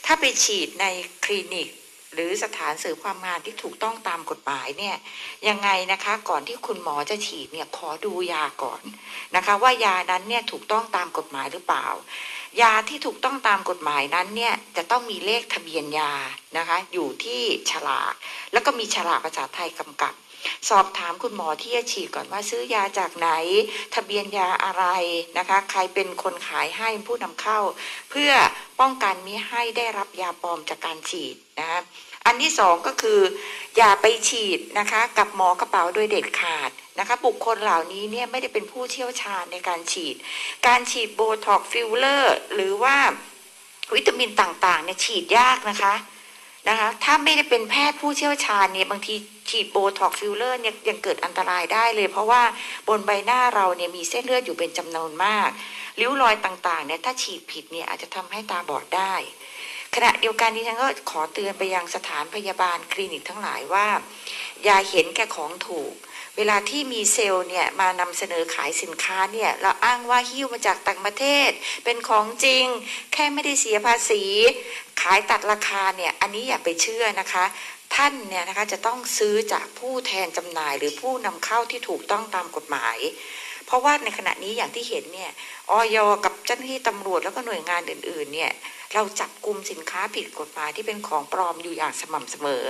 [0.06, 0.86] ถ้าไปฉีดใน
[1.26, 1.69] คลินิก
[2.13, 4.95] หรือสถานเสริมความงามที่ถูกต้องตามกฎหมายเนี่ย
[5.48, 8.82] ยังไงนะคะก่อนที่คุณหมอจะฉีดเนี่ยขอดูยาก่อน
[9.36, 11.88] นะคะ ว่ายานั้นเนี่ยถูกต้องตามกฎหมายหรือเปล่า
[12.62, 16.13] ยาที่ถูกต้องตามกฎหมายนั้นเนี่ยจะต้องมีเลขทะเบียนยา
[16.58, 17.41] นะคะอยู่ที่
[17.72, 18.13] ฉลาก
[18.54, 20.13] แล้วก็มีฉลากภาษาไทยกำกับ
[20.70, 23.30] สอบถามคุณหมอที่จะฉีดก่อนว่าซื้อยาจากไหน
[23.96, 24.86] ทะเบียนยาอะไร
[25.38, 27.60] นะคะใครเป็นคนขายให้ผู้นำเข้า
[28.10, 28.32] เพื่อ
[28.80, 31.80] ป้องกันมิให้ได้รับยาปลอมจากการฉีดนะคะ
[32.26, 33.20] อันที่สองก็คือ
[33.78, 40.16] อย่าไปฉีดนะคะกับหมอกระเป๋าโดยเด็ดขาด นะคะบุคคลเหล่านี้เนี่ยไม่ได้เป็นผู้เชี่ยวชาญในการฉีด
[40.68, 42.98] การฉีดโบท็อกฟิลเลอร์หรือว่า
[43.96, 45.96] วิตามินต่างๆเนี่ยฉีดยากนะคะ
[46.70, 49.16] นะคะถ้าไม่ได้เป็นแพทย์ผู้เชี่ยวชาญเนี่ยบางที
[49.50, 52.42] ฉีดโบท็อกฟิลเลอร์เนี่ยยังเกิดอันตรายได้เลย เพราะว่า
[52.88, 55.50] บนใบหน้าเราเนี่ยมีเส้นเลือดอยู่เป็นจำนวนมาก
[56.00, 59.14] ริ้วรอยต่างๆเนี่ยถ้าฉีดผิดเนี่ยอาจจะทำให้ตาบอดได้
[59.96, 63.88] ขณะเดียวกันดิฉันก็ขอเตือนไปยังสถานพยาบาลคลินิกทั้งหลายว่า
[64.64, 65.94] อย่าเห็นแก่ของถูก
[66.38, 71.50] เวลาที่มีเซลล์เนี่ยมานำเสนอขายสินค้าเนี่ยเราอ้างว่าหิ้วมาจากต่างประเทศ
[71.84, 72.65] เป็นของจริง
[73.13, 74.24] แค่ไม่ได้เสียภาษี
[75.02, 77.45] ขายตัดราคาเนี่ยอันนี้อย่าไปเชื่อนะคะ
[77.95, 82.98] ท่านเนี่ยนะคะจะต้องซื้อจากผู้แทนจำหน่ายหรือผู้นำเข้าที่ถูกต้องตามกฎหมาย
[83.65, 85.32] เพราะว่าในขณะนี้อย่างที่เห็นเนี่ย
[85.71, 88.51] ออยกับเจ้าหน้าที่ตำรวจแล้วก็หน่วยงานอื่น ๆ เนี่ย
[88.93, 92.63] เราจับกลุ่มสินค้าผิดกฎหมายที่เป็นของปลอมอยู่อย่างสม่ำเสมอ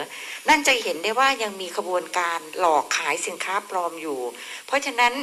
[0.47, 4.19] นั่นจะเห็นได้ว่ายังมีขบวนการหลอกขายสินค้าปลอมอยู่
[4.67, 5.13] เพราะฉะนั้น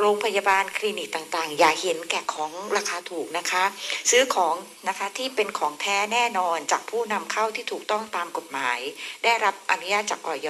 [0.00, 3.64] โรงพยาบาลคลินิกต่างๆ อย่าเห็นแก่ของราคาถูกนะคะ
[4.10, 4.54] ซื้อของ
[4.88, 8.78] นะคะที่เป็นของแท้แน่นอนจากผู้นำเข้าที่ถูกต้องตามกฎหมาย
[9.24, 10.48] ได้รับอนุญาตจากออย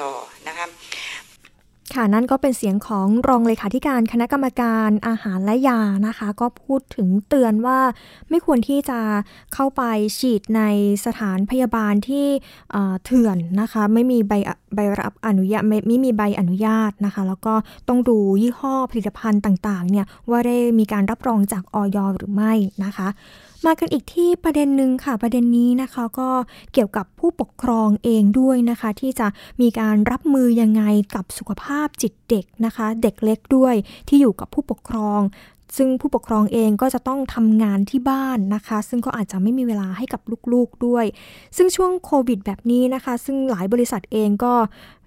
[0.49, 0.67] นะคะ
[1.95, 7.79] ค่ะนั่นก็เป็นเสียงของรองเลขาธิการคณะกรรมการอาหารและยานะคะ ก็พูดถึงเตือนว่า
[8.31, 9.01] ไม่ควรที่จะ
[9.55, 9.83] เข้าไป
[10.19, 10.63] ฉีดใน
[11.07, 12.27] สถานพยาบาลที่
[13.05, 14.33] เถื่อนนะคะ ไม่มีใบ
[14.75, 17.55] ใบรับอนุญาตไม่ไม่มีใบอนุญาตนะคะ แล้วก็
[17.89, 22.53] ต้องดูยี่ห้อผลิตภัณฑ์ต่างๆเนี่ยว่าได้มีการรับรองจากออยหรือไม่
[22.85, 23.09] นะคะ
[23.67, 26.31] มากันอีกที่ประเด็นหนึ่งค่ะประเด็นนี้นะคะก็
[26.73, 29.27] เกี่ยวกับผู้ปกครองเองด้วยนะคะ ที่จะ
[29.61, 30.83] มีการรับมือยังไง
[31.15, 33.75] กับสุขภาพจิตเด็กนะคะ เด็กเล็กด้วย
[34.09, 35.21] ที่อยู่กับผู้ปกครอง
[35.77, 40.21] ซึ่งผู้ปกครองเองก็จะต้องทำงานที่บ้านนะคะ ซึ่งก็อาจจะไม่มีเวลาให้กับ
[40.53, 41.05] ลูกๆด้วย
[41.57, 44.55] ซึ่งช่วงโควิดแบบนี้นะคะ ซึ่งหลายบริษัทเองก็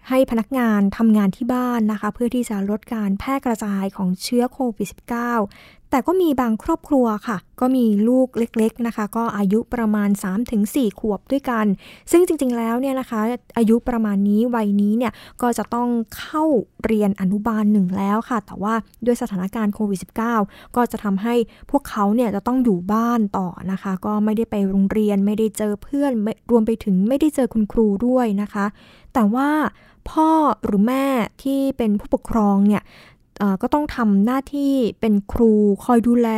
[0.10, 10.10] ให้พนักงานทำงานที่บ้านนะคะ เพื่อที่จะลดการแพร่กระจายของเชื้อโควิด -19 แต่ก็มีบางครอบครัวค่ะ ก็มีลูกเล็กๆนะคะ ก็อายุประมาณ
[10.54, 11.66] 3-4 ขวบด้วยกัน
[12.12, 13.20] ซึ่งจริงๆแล้วเนี่ยนะคะ
[13.58, 16.44] อายุประมาณนี้วัยนี้เนี่ยก็จะต้องเข้า
[16.86, 18.74] เรียนอนุบาลหนึ่งแล้วค่ะ แต่ว่า
[19.06, 20.00] ด้วยสถานการณ์โควิด
[20.38, 21.36] -19 ก็จะทำให้
[21.72, 26.12] พวกเขาเนี่ยจะต้องอยู่บ้านต่อนะคะ ก็ไม่ได้ไปโรงเรียนไม่ได้เจอเพื่อน
[26.52, 28.66] รวมไปถึงไม่ได้เจอคุณครูด้วยนะคะ
[29.14, 29.50] แต่ว่า
[30.10, 30.30] พ่อ
[30.66, 31.06] หรือแม่
[31.44, 32.84] ที่เป็นผู้ปกครองเนี่ย
[33.62, 36.30] ก็ต้องทำหน้าที่เป็นครูคอยดูแล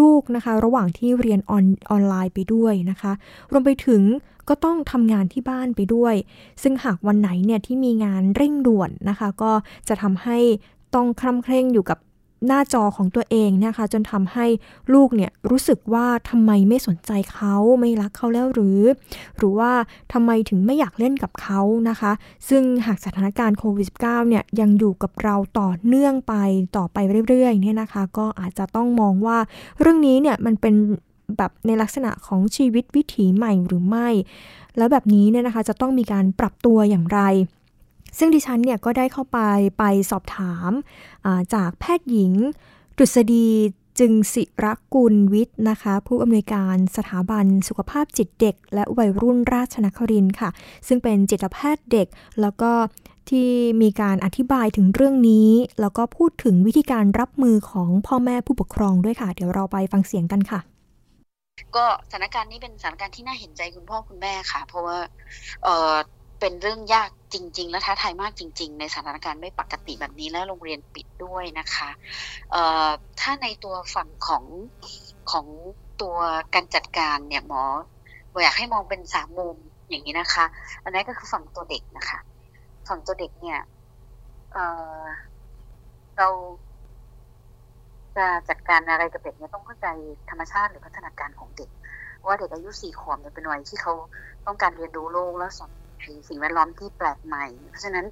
[0.00, 3.12] ลูกนะคะ ระหว่างที่เรียนออนออนไลน์ไปด้วยนะคะ
[3.52, 4.02] รวมไปถึง
[4.48, 6.14] ก็ต้องทำงานที่บ้านไปด้วย
[6.62, 9.52] ซึ่งหากวันไหนเนี่ยที่มีงานเร่งด่วนนะคะ ก็
[9.88, 10.38] จะทำให้
[10.94, 11.98] ต้องคล่ำเคร่งอยู่กับ
[12.46, 14.46] หน้าจอของตัวเองนะคะ จนทำให้
[14.94, 18.80] ลูกเนี่ยรู้สึกว่าทำไมไม่สนใจเขาไม่รักเขาแล้วหรือ
[19.38, 19.72] หรือว่า
[20.12, 22.12] ทำไมถึงไม่อยากเล่นกับเขานะคะ
[22.48, 26.34] ซึ่งหากสถานการณ์โควิด -19 เนี่ยยังอยู่กับเราต่อเนื่องไป
[26.76, 29.38] ต่อไปเรื่อยๆเนี่ยนะคะ ก็อาจจะต้องมองว่า
[29.80, 30.74] เรื่องนี้เนี่ยมันเป็น
[31.36, 34.08] แบบในลักษณะของชีวิตวิถีใหม่หรือไม่
[34.76, 37.20] แล้วแบบนี้เนี่ยนะคะจะต้องมีการปรับตัวอย่างไร
[38.18, 39.38] ซึ่งดิฉันเนี่ยก็ได้เข้าไป
[39.78, 40.70] ไปสอบถาม
[41.54, 42.32] จากแพทย์หญิง
[42.98, 43.48] ดุษฎี
[43.98, 50.50] จึงศิรกุลวิทย์นะคะ ผู้อำนวยการสถาบันสุขภาพจิตเด็ก และวัยรุ่นราชนครินค่ะ
[50.86, 52.06] ซึ่งเป็นจิตแพทย์เด็ก
[52.40, 52.72] แล้วก็
[53.30, 53.48] ที่
[53.82, 60.60] มีการอธิบายถึงเรื่องนี้ แล้วก็พูดถึงวิธีการรับมือของพ่อแม่ผู้ปกครองด้วยค่ะ เดี๋ยวเราไปฟังเสียงกันค่ะ
[61.76, 64.98] ก็สถานการณ์นี้เป็นสถานการณ์ที่น่าเห็นใจคุณพ่อคุณแม่ค่ะ เพราะว่า
[66.42, 71.90] เป็นเรื่องยากจริง ๆ และท้าทายมากจริง ๆ ในสถานการณ์ไม่ปกติแบบนี้และโรงเรียนปิดด้วยนะคะ
[73.20, 74.44] ถ้าในตัวฝั่งของ
[75.30, 75.46] ของ
[76.02, 76.16] ตัว
[76.54, 77.62] การจัดการเนี่ยหมอ
[78.42, 79.56] อยากให้มองเป็นสามมุม
[79.88, 80.44] อย่างนี้นะคะ
[80.82, 82.18] อันนี้ก็คือฝั่งตัวเด็กนะคะ
[82.88, 83.58] ฝั่งตัวเด็กเนี่ย
[84.52, 86.28] เเรา
[88.16, 89.86] จะจัดการอะไรกับเด็กเนี่ยต้องเข้าใจ
[90.30, 91.70] ธรรมชาติหรือพัฒนาการของเด็ก
[92.26, 93.92] ว่าเด็กอายุสี่ขวบเนี่ยเป็นวัยที่เขา
[94.46, 95.60] ต้องการเรียนรู้โลกและส
[96.10, 98.06] อนสิ่งแวดล้อมที่แปลกใหม่ เพราะฉะนั้น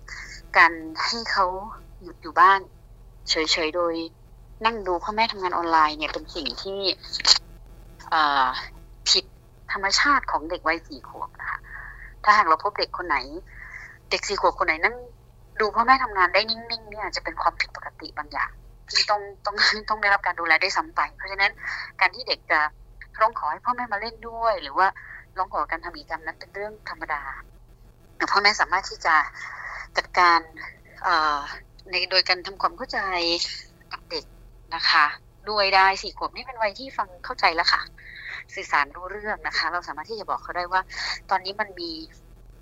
[0.57, 0.73] การ
[1.05, 1.47] ให้เขา
[2.03, 2.61] หยุดอยู่บ้าน
[3.31, 3.35] เฉ
[3.67, 3.95] ยๆ โดย
[4.65, 6.81] นั่งดูพ่อแม่ทำงานออนไลน์เนี่ยเป็นสิ่งที่
[9.09, 9.25] ผิด
[9.73, 11.59] ธรรมชาติของเด็กวัยสี่ขวบนะคะ
[12.25, 13.17] ถ้าหากเราพบเด็กคนไหน
[14.11, 14.97] เด็กสี่ขวบคนไหนนั่ง
[15.61, 18.51] ดูพ่อแม่ทำงานได้นิ่งๆเนี่ยจะเป็นความผิดปกติบางอย่าง
[18.91, 19.57] ที่ต้องต้อง
[19.89, 21.53] ต้องได้รับการดูแลได้ซ้ำไป เพราะฉะนั้น
[22.01, 22.61] การที่เด็กจะ
[23.21, 24.87] ร้องขอให้พ่อแม่มาเล่นด้วย หรือว่า
[25.39, 27.23] ร้องขอการทำกิจกรรมนั้นเป็นเรื่องธรรมดา
[28.33, 29.17] พ่อแม่สามารถที่จะ
[29.97, 30.41] จัดการ
[31.91, 32.99] ในโดยการทำความเข้าใจ
[33.93, 34.25] กับเด็ก
[34.75, 35.07] นะคะ
[35.51, 37.83] ด้วยได้สี่ขวบนี่เป็นวัยที่ฟังเข้าใจแล้วค่ะ
[38.55, 40.81] สื่อสารรู้เรื่องนะคะ เราสามารถที่จะบอกเขาได้ว่า
[41.31, 41.91] ตอนนี้มันมี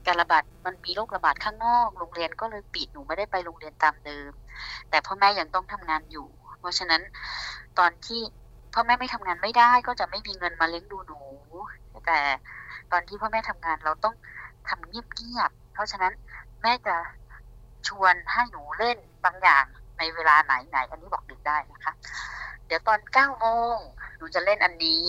[0.07, 4.31] การระบาดมันมีโรคระบาดข้างนอก โรงเรียนก็เลยปิดหนูไม่ได้ไปโรงเรียนตามเดิม
[4.91, 6.27] แต่พ่อแม่ยังต้องทำงานอยู่
[6.59, 7.03] เพราะฉะนั้น
[7.79, 8.21] ตอนที่
[8.75, 11.21] พ่อแม่ไม่ทำงานไม่ได้ก็จะไม่มีเงินมาเลี้ยงดูหนู
[12.07, 12.19] แต่
[12.93, 14.15] ตอนที่พ่อแม่ทำงานเราต้อง
[14.69, 16.13] ทำเงียบๆ เพราะฉะนั้น
[16.63, 16.97] แม่จะ
[17.89, 19.65] ชวนให้หนูเล่นบางอย่าง
[19.99, 21.95] ในเวลาไหนไหนอันนี้บอกเด็กได้นะคะ
[22.67, 23.77] เดี๋ยวตอนเก้าโมง
[24.17, 25.05] หนูจะเล่นอันนี้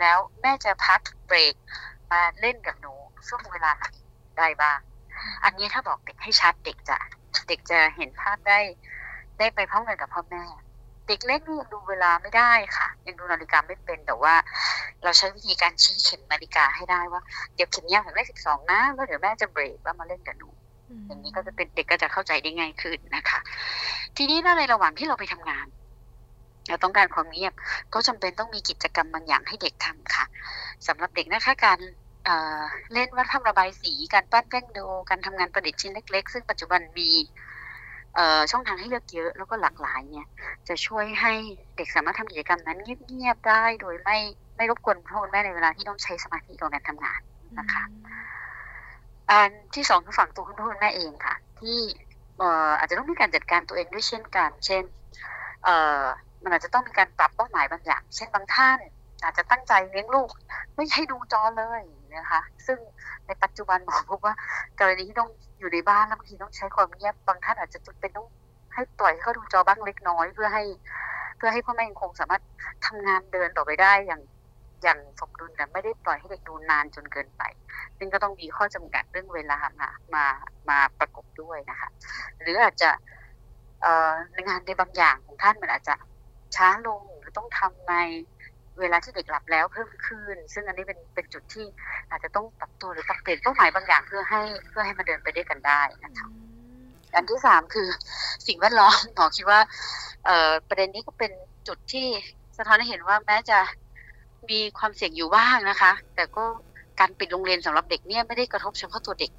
[0.00, 1.54] แล้วแม่จะพักเบรก
[2.12, 2.94] มาเล่นกับหนู
[3.28, 3.86] ช่วงเวลาไหน
[4.38, 4.78] ได้บ้าง
[5.44, 6.98] อันนี้ถ้าบอกเด็กให้ชัดเด็กจะ
[7.48, 8.60] เด็กจะเห็นภาพได้
[9.38, 10.44] ได้ไปพร้อมกันกับพ่อแม่
[11.12, 14.34] ด็กเล็กนี่ยังดูเวลาไม่ได้ค่ะ ยังดูนาฬิกาไม่เป็นแต่ว่า
[15.02, 17.22] เราใช้วิธีการชี้เข็มนาฬิกาให้ได้ว่า
[17.54, 20.48] เดี๋ยวเข็มยาวถึงเลขสิบสองนะแล้วเดี๋ยวแม่จะเบรกแล้วมาเล่นกับหนู
[21.06, 23.38] อย่างนี้ก็จะเป็นเด็กก็จะเข้าใจได้ง่ายขึ้นนะคะ
[24.16, 25.66] ทีนี้ในระหว่างที่เราไปทำงาน
[26.68, 27.52] เราต้องการความเงียบ
[27.94, 30.24] ก็จำเป็นต้องมีกิจกรรมบางอย่างให้เด็กทำค่ะ
[30.86, 31.78] สำหรับเด็กนะคะการ
[32.92, 37.08] เล่นวัดภาพระบายสี การปั้นแป้งโด การทำงานประดิษฐ์ชิ้นเล็ก ๆ ซึ่งปัจจุบันมี
[38.50, 40.26] ช่องทางให้เลือกเยอะแล้วก็หลากหลายเนี่ย
[40.68, 41.32] จะช่วยให้
[41.76, 44.18] เด็กสามารถทำกิจกรรมนั้นเงียบๆได้โดยไม่
[44.56, 47.20] ไม่รบกวนพ่อแม่ในเวลาที่ต้องใช้สมาธิในการทำงาน
[47.58, 47.84] นะคะ
[49.30, 51.78] อันที่สองคือฝั่งตัวคุณพ่อคุณแม่เองค่ะ ที่
[52.78, 54.82] อาจจะต้องมีการจัดการตัวเองด้วยเช่นกัน เช่น
[56.42, 58.78] มันอาจจะต้องมีการปรับเป้าหมายบางอย่าง เช่นบางท่าน
[59.24, 60.28] อาจจะตั้งใจเลี้ยงลูก
[60.74, 61.82] ไม่ให้ดูจอเลย
[62.16, 62.78] นะคะ ซึ่ง
[63.26, 64.34] ในปัจจุบันหมอพบว่า
[64.80, 65.30] กรณีที่ต้อง
[65.62, 68.26] อยู่ในบ้านแล้วบางทีต้องใช้ความเงียบบางท่านอาจจะจำเป็นต้อง
[68.74, 70.64] ให้ปล่อยให้เขาดูจอบ้างเล็กน้อย เพื่อให้
[71.36, 72.42] เพื่อให้พ่อแม่ยังคงสามารถ
[72.86, 74.22] ทำงานเดินต่อไปได้อย่าง
[74.82, 77.42] อย่างสมดุลแต่ไม่ได้ปล่อยให้เด็กดูนานจนเกินไป
[77.98, 80.24] ซึ่งก็ต้องมีข้อจำกัดเรื่องเวลามามา
[80.68, 81.88] มาประกบด้วยนะคะ
[82.40, 82.90] หรืออาจจะ
[84.32, 85.94] ในงานในบางอย่างของท่านมันอาจจะ
[86.56, 87.94] ช้าลงหรือต้องทำใน
[88.80, 91.66] เวลาที่เด็กหลับแล้วเพิ่มขึ้น ซึ่งอันนี้เป็นเป็นจุดที่
[92.10, 96.28] อาจจะต้องปรับตัวหรือปรับเปลี่ยนเป้าหมายบางอย่างเพื่อให้เพื่อให้มันเดินไปด้วยกันได้นะคะ
[97.14, 97.88] อันที่สามคือ
[98.46, 99.60] สิ่งแวดล้อมหมอคิดว่า
[100.24, 101.32] เอ่อประเด็นนี้ก็เป็น
[101.68, 102.06] จุดที่
[102.56, 103.58] สะท้อนให้เห็นว่าแม้จะ
[104.50, 106.44] มีความเสี่ยงอยู่บ้างนะคะ แต่ก็
[107.00, 109.32] การปิดโรงเรียนสำหรับเด็กเนี่ยไม่ได้กระทบเฉพาะตัวเด็ก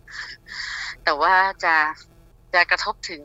[1.04, 1.76] แต่ว่าจะ
[2.54, 3.22] จะกระทบถึง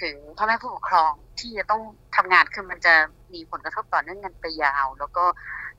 [0.00, 1.82] ถึงพ่อแม่ผู้ปกครองที่จะต้อง
[2.16, 2.94] ทำงานคือมันจะ
[3.34, 5.24] มีผลกระทบต่อเนื่องกันไปยาว แล้วก็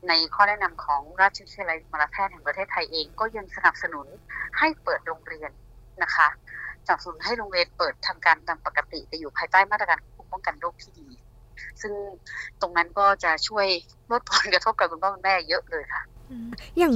[0.08, 4.08] ในข้อแนะนำของราชวิทยาลัยมรแพทย์แห่งประเทศไทยเอง ก็ยังสนับสนุน
[4.60, 5.52] ให้เปิดโรงเรียน
[6.04, 6.28] นะคะ
[6.86, 11.10] สนับสนุนให้โรงเรียนเปิดทำการตามปกติแต่อยู่ภายใต้มาตรการควบคุมป้องกันโรคที่ดี
[11.82, 11.94] ซึ่ง
[12.62, 13.68] ตรงนั้นก็จะช่วย
[14.12, 16.02] ลดผลกระทบกับคุณพ่อคุณแม่เยอะเลยค่ะ
[16.78, 16.96] อย่าง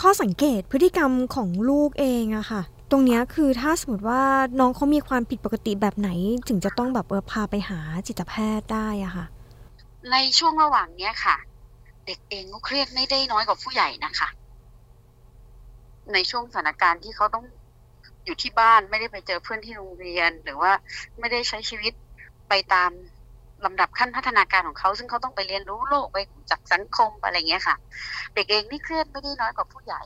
[0.00, 4.22] ข้อสังเกตพฤติกรรมของลูกเองอะค่ะ ตรงนี้คือถ้าสมมติว่า
[4.60, 6.10] น้องเขามีความผิดปกติแบบไหน
[6.48, 9.24] ถึงจะต้องแบบเออพาไปหาจิตแพทย์ได้อะค่ะ
[10.12, 11.36] ในช่วงระหว่างเนี้ยค่ะ
[12.06, 14.28] เด็กเองก็เครียดไม่ได้น้อยกว่าผู้ใหญ่นะคะ
[16.12, 17.44] ในช่วงสถานการณ์ที่เขาต้อง
[18.24, 20.72] อยู่ที่บ้านไม่ได้ไปเจอเพื่อนที่โรงเรียน หรือว่า
[21.18, 21.92] ไม่ได้ใช้ชีวิต
[22.48, 22.90] ไปตาม
[23.64, 26.18] ลำดับขั้นพัฒนาการของเขา ซึ่งเขาต้องไปเรียนรู้โลกไป
[26.50, 27.76] จากสังคมอะไรเงี้ยค่ะ
[28.34, 30.02] เด็กเองนี่เครียดไม่ได้น้อยกว่าผู้ใหญ่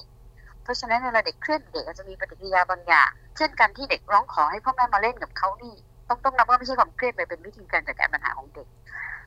[0.63, 5.75] เพราะฉะนั้นเวลาเด็กเครียดเด็กอาจจะมีปฏิกิริยาบางอย่าง เช่นการที่เด็กร้องขอให้พ่อแม่มาเล่นกับเขานี่
[6.09, 8.67] ต้องต้องนับว่าไม่ใช่ความเครียดไปเป็นวิธีการจัดการปัญหาของเด็ก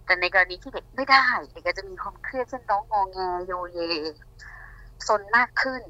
[0.06, 3.80] แต่ในกรณีที่เด็กไม่ได้เด็กอาจจะมีความเครียดเช่นร้องงอแงโยเย
[5.08, 5.82] ซนมากขึ้น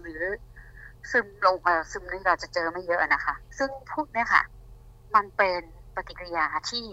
[0.00, 0.22] หรือ
[1.10, 4.42] ซึมลงมาซึมนี่เราจะเจอไม่เยอะนะคะ ซึ่งพวกนี้ค่ะ
[5.14, 5.60] มันเป็น
[5.96, 6.84] ปฏิกิริยาที่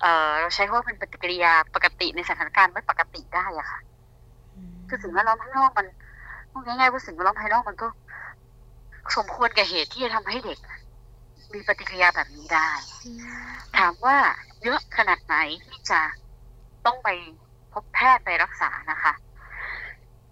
[0.00, 3.78] เออเราใช้คำว่าเป็นปฏิกิริยาปกติในสถานการณ์ไม่ปกติได้อะค่ะ
[4.88, 5.86] คือสิ่งแวดล้อมข้างนอกมัน
[6.66, 7.88] ง่ายๆว่าสิ่งแวดล้อมภายนอกมันก็
[9.16, 10.58] สมควรแก่เหตุที่จะทำให้เด็ก
[11.52, 12.68] มีปฏิกิริยาแบบนี้ได้
[13.76, 14.16] ถามว่า
[14.62, 16.00] เยอะขนาดไหนที่จะ
[16.86, 17.08] ต้องไป
[17.72, 19.12] พบแพทย์ไปรักษานะคะ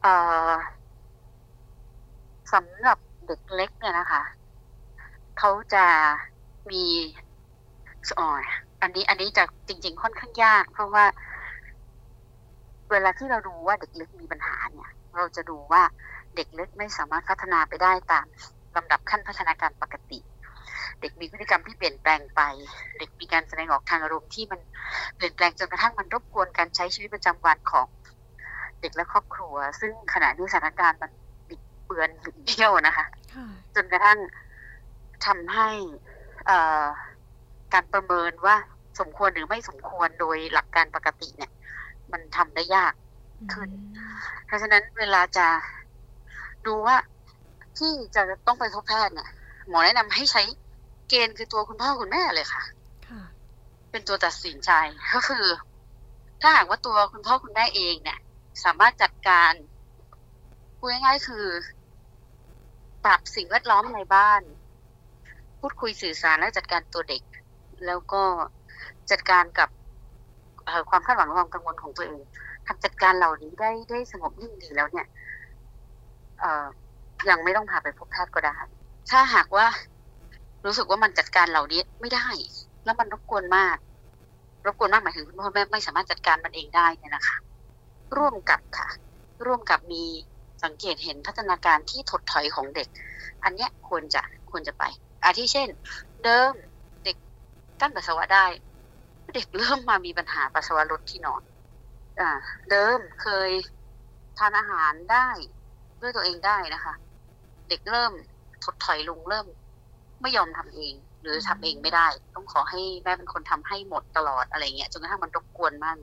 [0.02, 0.14] เอ่
[0.48, 0.50] อ
[2.52, 4.22] สำหรับเด็กเล็กเนี่ยนะคะ
[5.38, 5.84] เขาจะ
[6.70, 6.84] มี
[8.20, 8.28] อ๋อ
[8.82, 11.04] อันนี้อันนี้จะจริง ๆ ค่อนข้างยาก เพราะว่า
[12.90, 15.82] เวลาที่เราดูว่าเด็กเล็กมีปัญหาเนี่ย เราจะดูว่า
[16.36, 18.26] เด็กเล็กไม่สามารถพัฒนาไปได้ตาม
[18.76, 20.18] ลำดับขั้นพัฒนาการปกติ
[21.02, 22.40] เด็กมีพฤติกรรมที่เปลี่ยนแปลงไป
[22.98, 24.60] เด็กมีการแสดงออกทางอารมณ์ที่มัน
[25.16, 27.86] เปลี่ยนแปลงจนกระทั่งมันรบกวนการใช้ชีวิตประจำวันของ
[28.80, 31.10] เด็กและครอบครัว ซึ่งขณะนี้สถานการณ์มัน
[31.48, 33.06] บิดเบือนบิดเบี้ยวนะคะ
[33.74, 34.18] จนกระทั่ง
[35.26, 35.68] ทำให้
[37.72, 38.56] การประเมินว่า
[39.00, 41.50] สมควรหรือไม่สมควรโดยหลักการปกติเนี่ย
[42.12, 42.94] มันทำได้ยาก
[43.52, 43.70] ขึ้น
[44.46, 45.46] เพราะฉะนั้นเวลาจะ
[46.66, 46.96] ดูว่า
[47.78, 49.28] ที่จะต้องไปพบแพทย์เนี่ย
[49.68, 50.42] หมอแนะนำให้ใช้
[51.08, 52.62] เกณฑ์คือตัวคุณพ่อคุณแม่เลยค่ะ
[53.90, 54.70] เป็นตัวตัดสินใจ
[55.14, 55.46] ก็คือ
[56.40, 58.18] ถ้าหากว่าตัวคุณพ่อคุณแม่เองเนี่ย
[58.64, 59.52] สามารถจัดการ
[60.78, 61.46] พูดง่ายๆคือ
[63.04, 64.42] ปรับสิ่งแวดล้อมในบ้าน
[65.60, 67.22] พูดคุยสื่อสารและจัดการตัวเด็ก
[67.86, 68.22] แล้วก็
[69.10, 69.68] จัดการกับ
[70.90, 72.20] ความคาดหวังความกังวลของตัวเอง
[72.66, 75.06] ทำจัดการเหล่านี้ได้ได้สงบนิ่งดีแล้วเนี่ย
[76.40, 76.66] เออ
[77.28, 78.56] ยังไม่ต้องพาไปพบแพทย์ก็ได้
[79.10, 79.66] ถ้าหากว่า
[80.64, 82.28] รู้สึกว่ามันจัดการเหล่านี้ไม่ได้
[82.84, 83.76] แล้วมันรบกวนมาก
[84.66, 87.36] รบกวนมากหมายถึงคุณพ่อแม่ไม่สามารถจัดการมันเองได้เนี่ยนะคะ
[88.16, 88.88] ร่วมกับค่ะ
[89.46, 90.04] ร่วมกับมี
[90.64, 92.88] สังเกตเห็นพัฒนาการที่ถดถอยของเด็ก
[93.44, 94.84] อันเนี้ยควรจะควรจะไป
[95.24, 95.68] อาทิเช่น
[96.24, 96.52] เดิม
[97.04, 97.16] เด็ก
[97.80, 98.46] กั้นปัสสาวะได้
[99.34, 101.42] เด็กเริ่มมามีปัญหาปัสสาวะลดที่นอน
[102.20, 102.30] อ่า
[102.70, 103.50] เดิมเคย
[104.38, 105.28] ทานอาหารได้
[106.00, 106.94] ด้วยตัวเองได้นะคะ
[107.68, 108.12] เด็กเริ่ม
[108.64, 109.46] ถดถอยลงเริ่ม
[110.22, 115.96] ไม่ยอมทำเอง หรือทำเองไม่ได้ ต้องขอให้แม่เป็นคนทำให้หมดตลอดอะไรเงี้ยจนกระทั่งมันรบกวนมาก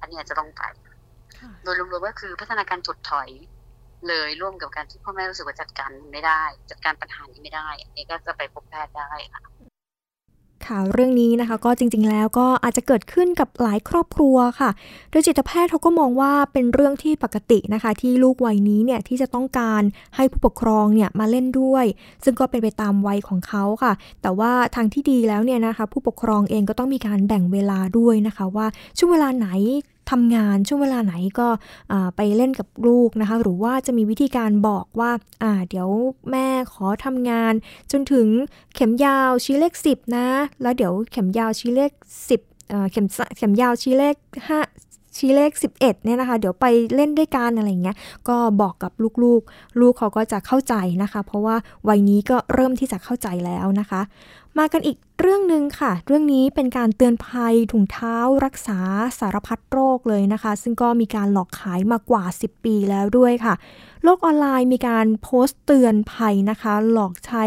[0.00, 0.62] อันนี้จะต้องไป
[1.64, 3.28] โดยรวมๆก็คือพัฒนาการถดถอย
[4.08, 9.42] เลยร่วมกับการที่พ่อแม่รู้สึกว่าจัดการไม่ได้ จัดการปัญหานี้ไม่ได้อันนี้ก็จะไปพบแพทย์ได้ค่ะ
[10.66, 14.70] ค่ะเรื่องนี้นะคะ ก็จริง ๆ แล้วก็อาจจะเกิดขึ้นกับหลายครอบครัวค่ะ
[15.10, 19.82] โดยจิตแพทย์เขาก็มองว่าเป็นเรื่องที่ปกตินะคะ ที่ลูกวัยนี้เนี่ยที่จะต้องการ
[20.16, 21.84] ให้ผู้ปกครองเนี่ยมาเล่นด้วย
[22.24, 23.92] ซึ่งก็เป็นไปตามวัยของเขาค่ะ
[24.22, 28.66] แต่ว่าทางที่ดีแล้วเนี่ยนะคะ ผู้ปกครองเองก็ต้องมีการแบ่งเวลาด้วยนะคะ ว่า
[28.98, 29.48] ช่วงเวลาไหน
[30.10, 31.48] ทำงานช่วงเวลาไหนก็
[32.16, 35.10] ไปเล่นกับลูกนะคะ หรือว่าจะมีวิธีการบอกว่า
[35.68, 35.88] เดี๋ยว
[36.30, 37.52] แม่ขอทำงาน
[37.92, 38.26] จนถึง
[38.74, 40.28] เข็มยาวชี้เลข 10 นะ
[40.62, 41.92] แล้วเดี๋ยวเข็มยาวชี้เลข
[42.36, 43.06] 10เข็ม
[43.36, 44.16] เข็มยาวชี้เลข
[44.56, 44.87] 5
[45.18, 47.96] ชี้เลข 11เนี่ยนะคะ เดี๋ยวไปเล่นด้วยกันอะไรเงี้ย
[48.28, 48.92] ก็บอกกับ
[49.22, 51.56] ลูกๆ ลูกเขาก็จะเข้าใจนะคะ เพราะว่า
[51.88, 54.00] วัยนี้ก็เริ่มที่จะเข้าใจแล้วนะคะ
[54.58, 58.78] มากันอีกเรื่องหนึ่งค่ะ เรื่องนี้เป็นการเตือนภัยถุงเท้ารักษา
[59.18, 63.54] สารพัดโรคเลยนะคะ ซึ่งก็มีการหลอกขายมากว่า 10 ปีแล้วด้วยค่ะ
[64.04, 67.44] โลกออนไลน์มีการโพสต์เตือนภัยนะคะ หลอกใช้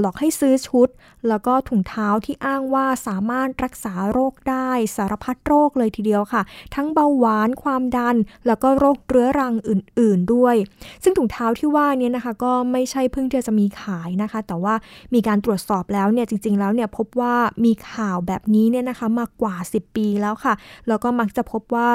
[0.00, 0.88] หลอกให้ซื้อชุด
[1.28, 6.42] แล้วก็ถุงเท้าที่อ้างว่าสามารถรักษาโรคได้สารพัดโรคเลยทีเดียวค่ะ
[6.74, 8.16] ทั้งเบาหวานความดัน
[8.46, 10.56] แล้วก็โรคเรื้อรังอื่น ๆด้วย
[11.02, 14.74] ซึ่งถุงเท้าที่ว่านี้นะคะ ก็ไม่ใช่เพิ่งจะมีขายนะคะ แต่ว่า
[15.14, 20.54] มีการตรวจสอบแล้วเนี่ยจริง ๆ แล้วเนี่ยพบว่ามีข่าวแบบนี้เนี่ยนะคะมากกว่า 10 ปีแล้วค่ะ
[20.88, 21.88] แล้วก็มักจะพบว่า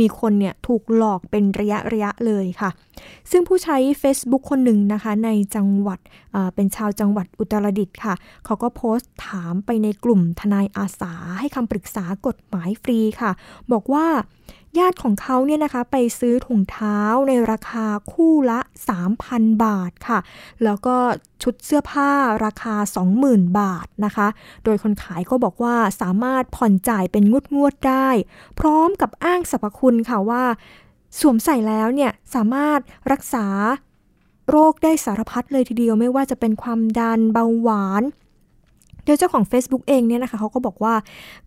[0.00, 2.70] มีคนเนี่ยถูกหลอกเป็นระยะระยะเลยค่ะ
[3.30, 5.98] ซึ่งผู้ใช้ Facebook คนหนึ่งนะคะในจังหวัด
[6.54, 8.14] เป็นชาวจังหวัดอุตรดิตถ์ค่ะ
[8.44, 13.30] เขาก็โพสต์ถามไปในกลุ่มทนายอาสาให้คำปรึกษากฎหมายฟรีค่ะ
[13.72, 14.06] บอกว่า
[14.78, 16.98] ญาติของเขาเนี่ยนะคะไปซื้อถุงเท้า
[17.28, 18.60] ในราคาคู่ละ
[19.10, 20.18] 3,000 บาทค่ะ
[20.64, 20.96] แล้วก็
[21.42, 22.10] ชุดเสื้อผ้า
[22.44, 22.74] ราคา
[23.16, 24.28] 20,000 บาทนะคะ
[24.64, 28.08] โดยคนขายก็บอกว่าสามารถผ่อนจ่ายเป็นงวดงวดได้
[28.58, 30.44] พร้อมกับอ้างสรรพคุณค่ะว่า
[31.20, 32.80] สวมใส่แล้วเนี่ยสามารถ
[33.12, 33.46] รักษา
[34.50, 38.02] โรคได้สารพัดเลยทีเดียวไม่ว่าจะเป็นความดันเบาหวาน
[39.04, 40.94] โดยเจ้าของ Facebook เองเนี่ยนะคะเขาก็บอกว่า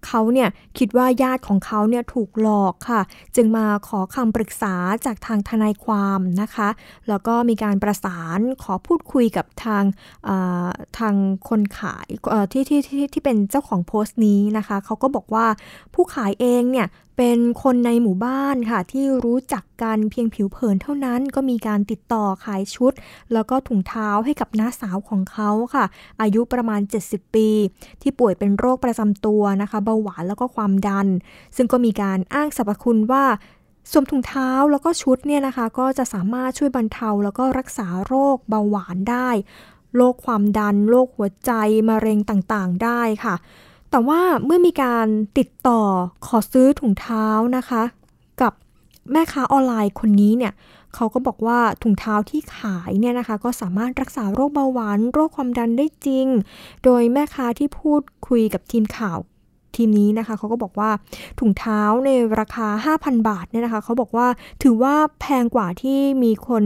[0.06, 3.02] เขาเนี่ยคิดว่าญาติของเขาเนี่ยถูกหลอกค่ะ
[3.36, 4.76] จึงมาขอคำปรึกษา
[5.06, 6.70] จากทางทนายความนะคะ
[7.10, 9.84] แล้วก็มีการประสานขอพูดคุยกับทาง
[11.00, 11.16] ทาง
[11.50, 12.08] คนขาย
[12.52, 15.46] ที่ที่ที่ที่เป็นเจ้าของโพสต์นี้นะคะเขาก็บอกว่า
[15.94, 16.88] ผู้ขายเองเนี่ย
[17.18, 22.94] เป็นคนในหมู่บ้านค่ะ ที่รู้จักกันเพียงผิวเผินเท่านั้นก็มีการติดต่อขายชุด
[23.34, 25.86] แล้วก็ถุงเท้าให้กับน้าสาวของเขาค่ะ
[26.22, 27.50] อายุประมาณ 70 ปี
[28.02, 31.08] ที่ป่วยเป็นโรคประจำตัวนะคะเบาหวานแล้วก็ความดัน
[31.56, 33.26] ซึ่งก็มีการอ้างสรรพคุณว่า
[33.92, 39.30] สวมถุงเท้าแล้วก็ชุดเนี่ยนะคะ ก็จะสามารถช่วยบรรเทาแล้วก็รักษาโรคเบาหวานได้
[39.96, 41.52] โรคความดันโรคหัวใจ
[41.90, 43.36] มะเร็งต่างๆ ได้ค่ะ
[43.96, 45.82] แต่ว่าเมื่อมีการติดต่อ
[46.28, 47.28] ขอซื้อถุงเท้า
[47.58, 47.84] นะคะ
[48.42, 48.54] กับ
[49.12, 50.54] แม่ค้าออนไลน์คนนี้เนี่ย
[50.96, 56.28] เขาก็บอกว่าถุงเท้าที่ขายเนี่ยนะคะ ก็สามารถรักษาโรคเบาหวานโรคความดันได้จริง
[56.84, 59.18] โดยแม่ค้าที่พูดคุยกับทีมข่าว
[59.76, 60.90] ทีมนี้นะคะเขาก็บอกว่า
[61.40, 62.68] ถุงเท้าในราคา
[63.02, 64.28] 5,000 บาทเนี่ยนะคะเขาบอกว่า
[64.64, 66.64] ถือว่าแพงกว่าที่มีคน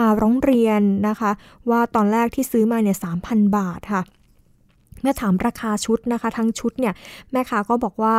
[0.00, 1.30] มาร้องเรียนนะคะ
[1.70, 4.02] ว่าตอนแรกที่ซื้อมาเนี่ย3,000 บาทค่ะ
[5.02, 6.94] เมื่อถามราคาชุดนะคะ ทั้งชุดเนี่ย
[7.32, 8.14] แม่ค้าก็บอกว่า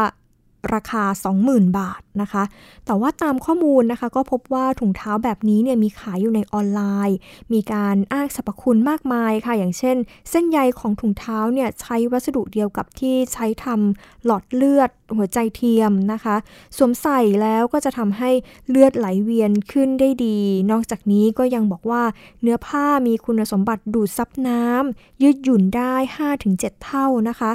[0.73, 1.03] ราคา
[1.41, 2.43] 20,000 บาทนะคะ
[2.85, 7.17] แต่ว่าตามข้อมูลนะคะ ก็พบว่าถุงเท้าแบบนี้เนี่ยมีขายอยู่ในออนไลน์
[7.53, 9.97] มีการอ้างสรรพคุณมากมายค่ะ อย่างเช่น
[10.29, 16.35] เส้นใยของถุงเท้าเนี่ยใช้วัสดุเดียวกับที่ใช้ทำหลอดเลือดหัวใจเทียมนะคะ
[16.77, 18.31] สวมใส่แล้วก็จะทำให้
[18.69, 20.39] เลือดไหลเวียนขึ้นได้ดี
[20.71, 22.03] นอกจากนี้ก็ยังบอกว่า
[22.41, 25.93] เนื้อผ้ามีคุณสมบัติดูดซับน้ำยืดหยุ่นได้
[26.39, 27.51] 5-7 เท่านะคะ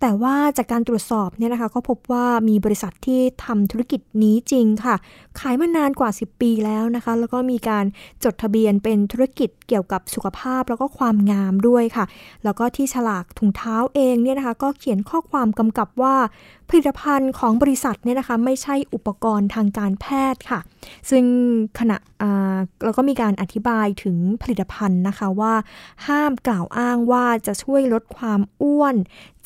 [0.00, 4.94] แต่ว่าจากการตรวจสอบเนี่ยนะคะก็พบว่ามีบริษัทที่ทำธุรกิจนี้จริงค่ะ
[5.38, 7.84] ขายมานานกว่า 10 ปีแล้วนะคะ แล้วก็มีการ
[8.24, 12.04] จดทะเบียนเป็นธุรกิจเกี่ยวกับสุขภาพแล้วก็ความงามด้วยค่ะ
[12.44, 16.14] แล้วก็ที่ฉลากถุงเท้าเองเนี่ยนะคะ ก็เขียนข้อความกำกับว่า
[16.68, 20.60] ผลิตภัณฑ์ของบริษัทเนี่ยนะคะไม่ใช่อุปกรณ์ทางการแพทย์ค่ะ
[21.10, 21.24] ซึ่ง
[21.78, 21.96] ขณะ
[22.84, 25.54] เราก็มีการอธิบายถึงผลิตภัณฑ์นะคะว่า
[26.06, 28.96] ห้ามกล่าวอ้างว่าจะช่วยลดความอ้วน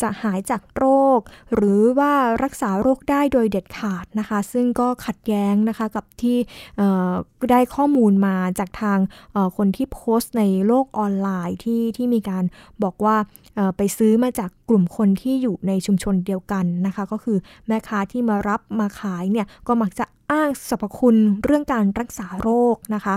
[0.02, 0.84] จะหายจากโร
[1.18, 1.20] ค
[1.54, 6.38] หรือว่ารักษาโรคได้โดยเด็ดขาดนะคะ ซึ่งก็ขัดแย้งนะคะกับที่
[7.50, 8.98] ได้ข้อมูลมาจากทาง
[9.56, 12.44] คนที่โพสต์ในโลกออนไลน์ที่ที่มีการ
[12.82, 13.16] บอกว่า
[13.76, 23.16] ไปซื้อมาจากกลุ่มคนที่อยู่ในชุมชนเดียวกันนะคะ ก็คือแม่ค้าที่มารับมาขายเนี่ยก็มักจะอ้างสรรพคุณเรื่องการรักษาโรคนะคะ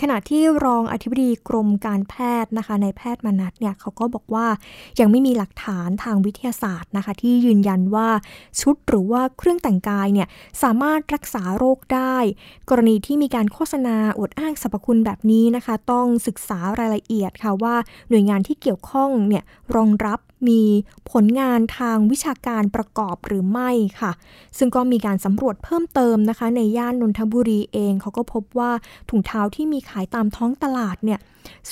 [0.00, 4.46] ขณะที่รองอธิบดีกรมการแพทย์นะคะในแพทย์มนัทเนี่ยเขาก็บอกว่า
[5.00, 8.08] ยังไม่มีหลักฐานทางวิทยาศาสตร์นะคะ ที่ยืนยันว่า
[8.60, 10.28] ชุดหรือว่าเครื่องแต่งกายเนี่ย
[10.62, 12.16] สามารถรักษาโรคได้
[12.68, 17.74] กรณีที่มีการโฆษณาอวดอ้างสรรพคุณแบบนี้นะคะ ต้องศึกษารายละเอียดค่ะว่า
[18.08, 19.44] หน่วยงานที่เกี่ยวข้องเนี่ย
[19.76, 20.18] รองรับ
[20.48, 20.62] มี
[21.12, 23.70] ผลงานทางวิชาการประกอบหรือไม่
[24.00, 24.12] ค่ะ
[24.58, 28.70] ซึ่งก็มีการสำรวจเพิ่มเติมนะคะ ในย่านนนทบุรีเองเขาก็พบว่า
[29.10, 31.20] ถุงเท้าที่มีขายตามท้องตลาดเนี่ย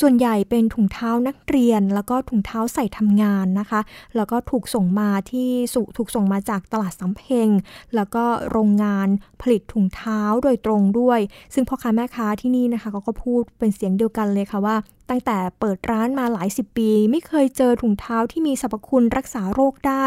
[0.00, 3.80] ส่วนใหญ่เป็นถุงเท้านักเรียน แล้วก็ถุงเท้าใส่ทำงานนะคะ
[4.16, 7.48] แล้วก็ถูกส่งมาที่สุถูกส่งมาจากตลาดสำเพ็ง
[7.94, 9.08] แล้วก็โรงงาน
[9.40, 11.20] ผลิตถุงเท้าโดยตรงด้วย
[11.54, 14.76] ซึ่งพ่อค้าแม่ค้าที่นี่นะคะเขาก็พูดเป็นเสียงเดียวกันเลยค่ะว่า
[15.10, 20.04] ตั้งแต่เปิดร้านมาหลายสิบปี ไม่เคยเจอถุงเท้าที่มีสรรพคุณรักษาโรคได้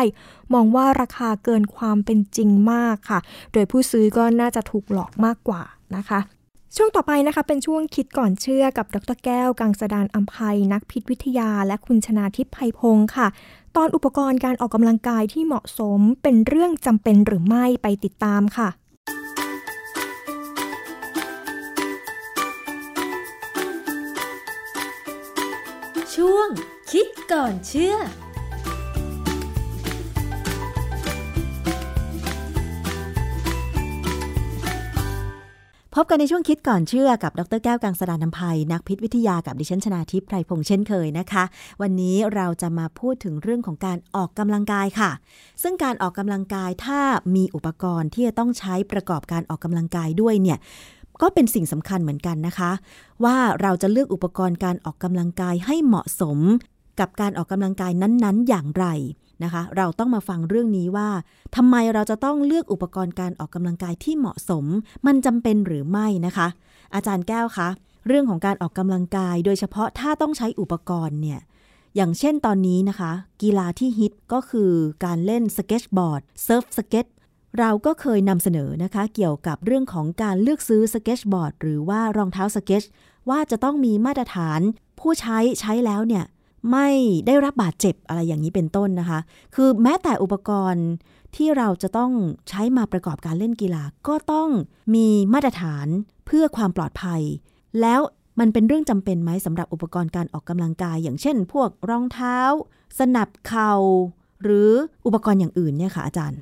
[0.53, 3.19] มองว่าราคาเกินความเป็นจริงมากค่ะ
[3.53, 5.61] โดยผู้ซื้อก็น่าจะถูกหลอกมากกว่า
[5.95, 6.19] นะคะ
[6.75, 13.27] ช่วงต่อไปนะคะเป็นช่วงคิดก่อนเชื่อกับดรแก้ว กังสดานอัมภัยนักพิษวิทยา และคุณชนาทิพย์ไพพงศ์ค่ะ
[13.75, 18.69] ตอนอุปกรณ์การออกกำลังกายที่เหมาะสมเป็นเรื่องจำเป็นหรือไม่ไปติดตามค่ะ
[26.15, 26.47] ช่วง
[26.91, 27.95] คิดก่อนเชื่อ
[35.99, 41.43] พบกันในช่วงคิดก่อนเชื่อกับดรแก้วกังสดานนภัย นักพิษวิทยากับดิฉันชนาทิพย์ไพรพงษ์เช่นเคยนะคะ
[41.81, 45.11] วันนี้เราจะมาพูดถึงเรื่องของการออกกำลังกายค่ะ
[45.61, 46.99] ซึ่งการออกกำลังกายถ้า
[47.35, 50.57] มีอุปกรณ์ที่จะต้องใช้ประกอบการออกกำลังกายด้วยเนี่ย
[51.21, 52.71] ก็เป็นสิ่งสำคัญเหมือนกันนะคะ
[53.23, 56.39] ว่าเราจะเลือกอุปกรณ์การออกกำลังกายให้เหมาะสม
[56.99, 58.85] กับการออกกำลังกายนั้นๆ อย่างไร
[59.43, 61.09] นะคะ เราต้องมาฟังเรื่องนี้ว่า
[61.55, 64.65] ทำไมเราจะต้องเลือกอุปกรณ์การออกกำลังกายที่เหมาะสม
[65.05, 66.47] มันจำเป็นหรือไม่นะคะ
[66.95, 67.67] อาจารย์แก้วคะ
[68.07, 71.39] เรื่องของการออกกำลังกาย โดยเฉพาะถ้าต้องใช้อุปกรณ์เนี่ย
[71.95, 73.11] อย่างเช่นตอนนี้นะคะ
[73.41, 74.71] กีฬาที่ฮิตก็คือ
[75.05, 77.05] การเล่นสเก็ตบอร์ดเซิร์ฟสเก็ต
[77.59, 82.83] เราก็เคยนำเสนอนะคะ เกี่ยวกับเรื่องของการเลือกซื้อสเก็ตบอร์ดหรือว่ารองเท้าสเก็ต
[83.29, 84.59] ว่าจะต้องมีมาตรฐาน
[84.99, 86.23] ผู้ใช้ใช้แล้วเนี่ย
[86.71, 86.89] ไม่
[87.27, 89.19] ได้รับบาดเจ็บอะไรอย่างนี้เป็นต้นนะคะ
[89.55, 90.87] คือแม้แต่อุปกรณ์
[91.35, 92.11] ที่เราจะต้อง
[92.49, 94.49] ใช้มาประกอบการเล่นกีฬาก็ต้อง
[94.95, 95.87] มีมาตรฐาน
[96.25, 97.21] เพื่อความปลอดภัย
[97.81, 97.99] แล้ว
[98.39, 102.37] มันเป็นเรื่องจำเป็นไหมสำหรับอุปกรณ์การออกกำลังกาย อย่างเช่น พวกรองเท้า
[102.99, 103.73] สนับเข่า
[104.43, 104.71] หรือ
[105.05, 106.39] อุปกรณ์อย่างอื่นเนี่ยค่ะอาจารย์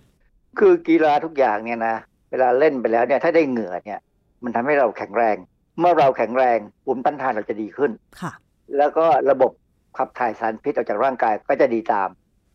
[0.60, 1.96] คือกีฬาทุกอย่างเนี่ยนะ
[2.32, 4.00] เวลาเล่นไปแล้วเนี่ยถ้าได้เหงื่อเนี่ย
[4.44, 5.36] มันทำให้เราแข็งแรง
[5.80, 8.32] เมื่อเราแข็งแรงภูมิต้านทานเราจะดีขึ้นค่ะ
[8.78, 9.52] แล้วก็ระบบ
[9.98, 12.10] ขับถ่ายสารพิษออกจากร่างกายก็จะดีตาม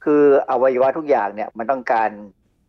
[0.05, 2.11] คืออวัยวะทุกอย่างเนี่ยมันต้องการ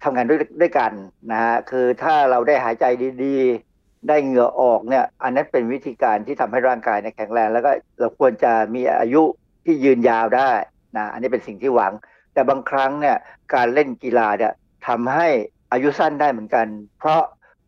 [0.03, 0.91] ทำงานด้วยด้วยกัน
[1.31, 2.85] นะฮะคือถ้าเราได้หายใจ
[3.23, 9.21] ดีๆ ได้เหงื่อออกเนี่ยอันนั้นเป็นวิธีการที่ทำให้ร่างกายเนี่ยแข็งแรง แล้วก็เราควรจะมีอายุ
[9.65, 10.51] ที่ยืนยาวได้
[10.97, 11.93] นะอันนี้เป็นสิ่งที่หวัง
[12.33, 13.17] แต่บางครั้งเนี่ย
[13.53, 14.53] การเล่นกีฬาเนี่ย
[14.87, 15.27] ทำให้
[15.71, 16.67] อายุสั้นได้เหมือนกัน
[16.99, 17.21] เพราะ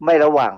[0.05, 0.53] ไม่ระวัง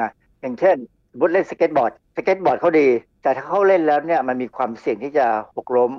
[0.00, 0.10] นะ
[0.40, 0.76] อย่างเช่น
[1.18, 2.88] สมมุติเล่นสเก็ตบอร์ดสเก็ตบอร์ดเขาดี
[3.22, 5.92] แต่ถ้าเขาเล่นแล้วเนี่ยมันมีความเสี่ยงที่จะหกล้ม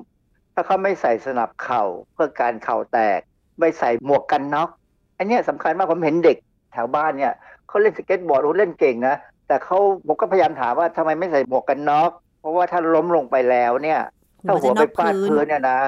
[0.53, 3.19] ถ้าเขาไม่ใส่สนับเข่าเพื่อกันเข่าแตก
[3.59, 4.69] ไม่ใส่หมวกกันน็อก
[5.17, 6.37] อันนี้สำคัญมากผมเห็นเด็ก
[6.73, 7.33] แถวบ้านเนี่ย
[7.67, 9.15] เขาเล่นสเก็ตบอร์ดเขาเล่นเก่งนะ
[9.47, 14.01] แต่เขาผมก็พยายามถามว่าทำไมไม่ใส่หมวกกันน็อก เพราะว่าถ้าล้มลงไปแล้วเนี่ย
[14.47, 15.79] ถ้าหัวไปฟาดพื้นเนี่ยนะ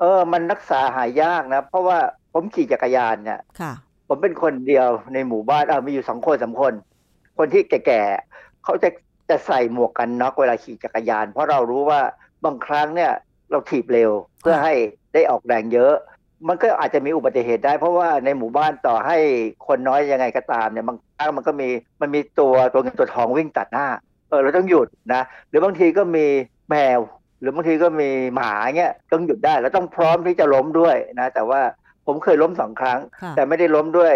[0.00, 1.98] เออ มันรักษาหายยากนะ เพราะว่า
[2.32, 3.72] ผมขี่จักรยานเนี่ยค่ะ
[4.08, 6.72] ปผมเป็นคนเดียวในหมู่บ้านเออมีอยู่สองคนสาคน
[7.38, 8.88] คนที่แก่ๆเขาจะ
[9.32, 12.00] จะใส่หมวกกันน็อกเวลาขี่จักรยาน เพราะเรารู้ว่า
[12.44, 13.12] บางครั้งเนี่ย
[13.50, 14.10] เราถีบเร็ว
[14.40, 14.74] เพื่อให้
[15.14, 15.94] ได้ออกแรงเยอะ
[16.48, 19.16] มันก็อาจจะมีอุบัติเหตุได้ เพราะว่าในหมู่บ้านต่อให้
[19.66, 21.68] คนน้อยยังไงก็ตามเนี่ยบางครั้งมันก็มี
[22.00, 23.86] มันมีตัวตัวเงินตัวทองวิ่งตัดหน้า
[24.28, 26.26] เออเราต้องหยุดนะหรือบางทีก็มี
[26.70, 27.00] แมว
[27.40, 31.60] หรือบางทีก็มีหมาเงี้ยต้องหยุดได้แล้วต้องพร้อมที่จะล้มด้วยนะ แต่ว่า
[32.06, 33.00] ผมเคยล้มสองครั้ง
[33.36, 34.14] แต่ไม่ได้ล้มด้วย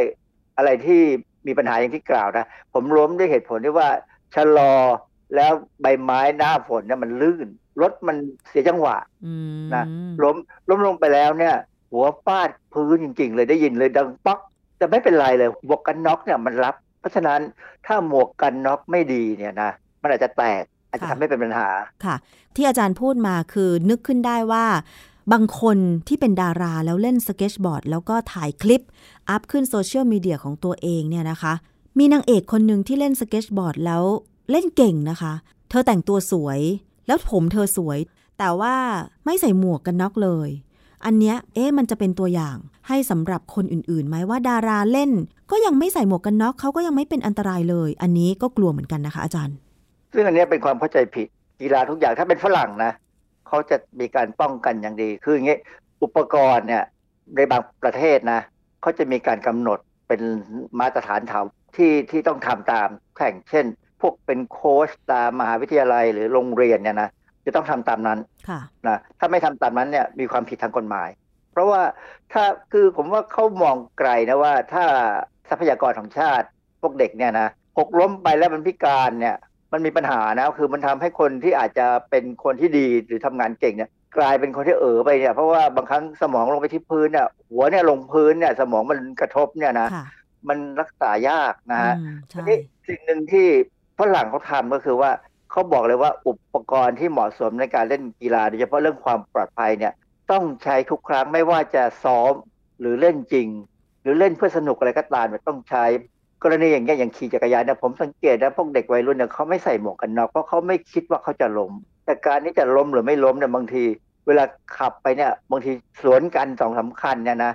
[0.56, 1.00] อะไรที่
[1.46, 3.88] มีปัญหาอย่างที่กล่าวนะผมล้มด้วยเหตุผลที่ว่า
[4.36, 4.74] ชะลอ
[5.34, 7.48] แล้วใบไม้หน้าฝนเนี่ยมันลื่น
[7.82, 8.16] รถมัน
[8.48, 8.96] เสียจังหวะ
[9.74, 9.84] นะ
[10.22, 10.36] ล้ม
[10.68, 11.54] ล้มลงไปแล้วเนี่ย
[11.92, 14.38] หัวฟาดพื้นจริง ๆ เลยได้ยินเลยดังป๊อก
[14.78, 17.40] แต่ไม่เป็นไรเลยหมวกกันน็อกเนี่ยมันรับ เพราะฉะนั้น
[17.86, 19.70] ถ้าหมวกกันน็อกไม่ดีเนี่ยนะ
[20.02, 21.68] มันอาจจะแตกอาจจะทำให้เป็นปัญหา
[22.04, 22.16] ค่ะ
[22.56, 24.66] ที่อาจารย์พูดมาคือนึกขึ้นได้ว่า
[25.32, 25.78] บางคน
[26.08, 28.82] ที่เป็นดาราแล้วเล่นสเก็ตบอร์ด แล้วก็ถ่ายคลิป
[29.28, 31.54] up ขึ้นโซเชียลมีเดียของตัวเองเนี่ยนะคะ
[31.98, 34.02] มีนางเอกคนหนึ่งที่เล่นสเก็ตบอร์ดแล้ว
[34.50, 35.32] เล่นเก่งนะคะ
[35.70, 36.60] เธอแต่งตัวสวย
[37.06, 37.98] แล้วผมเธอสวย
[38.38, 38.74] แต่ว่า
[39.24, 40.48] ไม่ใส่หมวกกันน็อกเลย
[41.04, 42.56] อันเนี้ยเอ๊ะมันจะเป็นตัวอย่าง
[42.88, 45.10] ให้สำหรับคนอื่นๆไหมว่าดาราเล่น
[45.50, 49.56] ก็ยังไม่ใส่หมวกกันน็อกเขาก็ยังไม่เป็นอันตรายเลย อันนี้ก็กลัวเหมือนกันนะคะ อาจารย์
[50.14, 51.26] ซึ่งอันนี้เป็นความเข้าใจผิด
[51.60, 52.92] กีฬาทุกอย่างถ้าเป็นฝรั่งนะ
[53.48, 55.60] เขาจะมีการป้องกันอย่างดี คืออย่างนี้ย
[56.02, 56.84] อุปกรณ์เนี่ย
[57.36, 58.40] ในบางประเทศนะ
[58.80, 59.78] เขาจะมีการกำหนด
[60.08, 60.20] เป็น
[60.80, 61.44] มาตรฐานถาว
[61.76, 63.66] ที่ที่ต้องทำตามแข่งเช่น
[64.00, 67.08] พวกเป็นโค้ชตามมหาวิทยาลัยหรือโรงเรียนเนี่ยนะ
[67.46, 68.18] จะต้องทำตามนั้น
[68.86, 71.08] นะถ้าไม่ทำตามนั้นเนี่ยมีความผิดทางกฎหมาย
[71.52, 71.82] เพราะว่า
[72.32, 74.84] ถ้าคือผมว่าเขามองไกลนะว่าถ้า
[75.48, 76.46] ทรัพยากรของชาติ
[76.80, 77.48] พวกเด็กเนี่ยนะ
[77.78, 79.36] หกล้มไปแล้วมันพิการเนี่ย
[79.72, 89.88] มันมีปัญหานะคือมันทำให้คนที่อาจจะเป็นคนที่ดีหรือทำงานเก่งเนี่ยกลายเป็นคนที่เอ๋อไปเนี่ยเพราะว่าบางครั้งสมองลงไปที่พื้นเนี่ยหัวเนี่ยลงพื้นเนี่ยสมองมันกระทบเนี่ยนะ
[90.48, 91.94] มันรักษายากนะฮะ
[92.30, 93.46] ทีนี้สิ่งหนึ่งที่
[93.98, 95.10] ฝรั่งเขาทำก็คือว่า
[95.50, 99.92] เขาบอกเลยว่าอุปกรณ์ที่เหมาะสมในการเล่นกีฬาโดยเฉพาะเรื่องความปลอดภัยเนี่ย
[100.30, 102.32] ต้องใช้ทุกครั้งไม่ว่าจะซ้อม
[102.80, 103.48] หรือเล่นจริง
[104.02, 105.84] หรือเล่นเพื่อสนุกอะไรก็ตามต้องใช้
[106.42, 111.72] กรณีอย่างเงี้ยอย่างขี่จักรยานเนี่ยผมสังเกตนะพวกเด็กวัยรุ่นเนี่ยเขาไม่ใส่หมวกกันน็อกเพราะเขาไม่คิดว่าเขาจะล้ม
[112.04, 113.84] แต่การที่จะล้มหรือไม่ล้มเนี่ยบางที
[114.26, 114.44] เวลา
[114.76, 115.70] ขับไปเนี่ยบางที
[116.02, 117.52] สวนกันสองสาคัญเนี่ยนะ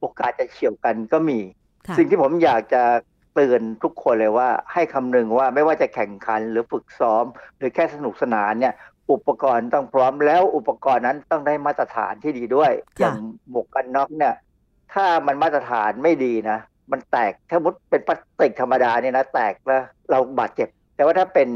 [0.00, 1.38] โอกาสจะเฉียวกันก็มี
[1.98, 2.82] สิ่งที่ผมอยากจะ
[3.34, 7.24] เตือนทุกคนเลยว่า ให้คำนึงว่าไม่ว่าจะแข่งขันหรือฝึกซ้อม
[7.58, 8.74] หรือแค่สนุกสนานเนี่ย
[9.12, 13.16] อุปกรณ์ต้องพร้อมแล้วอุปกรณ์นั้นต้องได้มาตรฐานที่ดีด้วยอย่าง
[13.50, 14.34] หมวกกันน็อกเนี่ย
[14.94, 16.58] ถ้ามันมาตรฐานไม่ดีนะ
[16.92, 21.48] มันแตกถ้าสมมุติเป็นพลาสติกธรรมดาเนี่ยนะแตกแล้วเราบาดเจ็บ แต่ว่าถ้าเป็น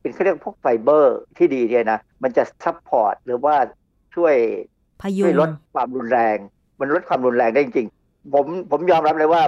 [0.00, 3.54] เป็นเขาเรียกพวกไฟเบอร์ที่ดีเนี่ยนะมันจะ support หรือว่า
[4.14, 4.34] ช่วย
[5.22, 6.36] ช่วยลดความรุนแรง
[6.80, 7.97] มันลดความรุนแรงได้จริงๆ
[8.34, 9.42] ผมผมยอมรับเลยว่า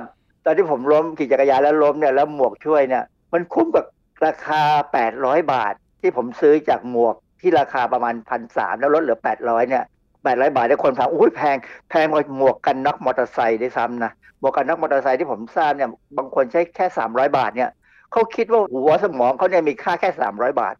[0.45, 3.85] ตอนที่ผมล้มขี่จักรยานแล้วล้มเนี่ยแล้วหมวกช่วยเนี่ย มันคุ้มกับ
[4.27, 4.63] ราคา
[5.07, 9.85] 800 บาท ที่ผมซื้อจากหมวกที่ราคาประมาณพันสามแล้วลดเหลือ 800 เนี่ย
[10.25, 11.57] แปดร้อยบาทได้คนถามอุ้ยแพง
[11.91, 17.71] แพงกว่าหมวกกันน็อกมอเตอร์ไซค์ได้ซ้ำนะหมวกกันน็อกมอเตอร์ไซค์ที่ผมทราบเนี่ยบางคนใช้แค่สามร้อยบาทเนี่ย
[18.13, 20.75] เขาคิดว่าหัวสมองเขาเนี่ยมีค่าแค่สามร้อยบาท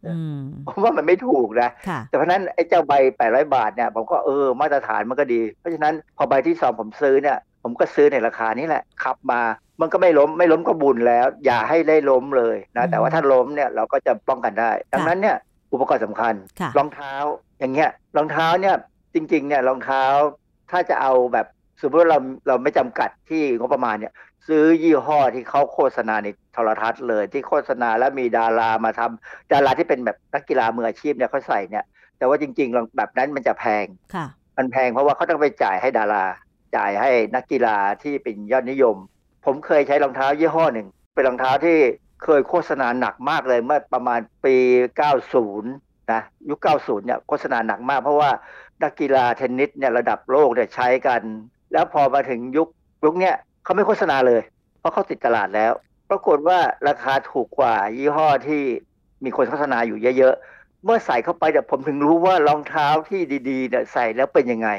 [0.67, 1.69] ผมว่ามันไม่ถูกนะ
[2.07, 9.41] แต่เพราะนั้นไอ้เจ้าใบแปดร้อยบาทเนี่ยผมก็เออมาตรฐานมันก็ดี เพราะฉะนั้นพอใบที่สองผมซื้อเนี่ย ผมก็ซื้อในราคานี้แหละขับมา
[9.81, 15.37] มันก็ไม่ล้มไม่ล้มก็บุญแล้ว อย่าให้ได้ล้มเลยนะแต่ว่าถ้าล้มเนี่ยเราก็จะป้องกันได้ ดังนั้นเนี่ย
[15.73, 16.33] อุปกรณ์สำคัญ
[16.77, 17.13] รองเท้า
[17.59, 18.75] อย่างเงี้ยรองเท้าเนี่ย
[19.13, 20.03] จริง ๆ เนี่ยรองเท้า
[20.71, 21.47] ถ้าจะเอาแบบ
[21.81, 24.13] สมมติเราเราไม่จำกัดที่งบประมาณเนี่ย
[24.47, 31.85] ซื้อยี่ห้อที่เขาโฆษณาในโทรทัศน์เลยที่โฆษณาแล้วมีดารามาทำดาราที่เป็นแบบนักกีฬามืออาชีพเนี่ยเขาใส่เนี่ย
[32.17, 33.85] แต่ว่าจริงๆแบบนั้นมันจะแพง
[34.15, 34.25] ค่ะ
[34.57, 36.23] มันแพงเพราะว่าเขาต้องไปจ่ายให้ดารา
[36.75, 38.95] จ่ายให้นักกีฬาที่เป็นยอดนิยม
[39.45, 41.77] ผมเคยใช้รองเท้ายี่ห้อหนึ่ง เป็นรองเท้าที่
[42.23, 44.55] เคยโฆษณาหนักมากเลยเมื่อประมาณปี
[45.33, 48.29] 90 นะยุค 90 เนี่ยโฆษณาหนักมากเพราะว่า
[48.83, 51.21] นักกีฬาเทนนิสเนี่ยระดับโลกเนี่ยใช้กัน
[51.73, 52.67] แล้วพอมาถึงยุค
[53.05, 54.41] ยุคเนี้ยเขาไม่โฆษณาเลย
[54.79, 55.71] เพราะเขาติดตลาดแล้ว
[56.09, 58.63] ปรากฏว่าราคาถูกกว่ายี่ห้อที่
[59.23, 64.69] มีคนโฆษณาอยู่เยอะๆเมื่อใส่เข้าไปเดี๋ยผมถึงรู้ว่ารองเท้าที่ดีๆเนี่ยใส่แล้วเป็นยังไง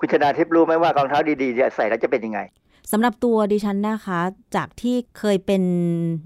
[0.00, 2.40] คุณชนาทิพย์รู้ไหมว่ารองเท้าดีๆเนี่ยใส่แล้วจะเป็นยังไง
[2.92, 4.20] สำหรับตัวดิฉันนะคะ
[4.56, 5.62] จากที่เคยเป็น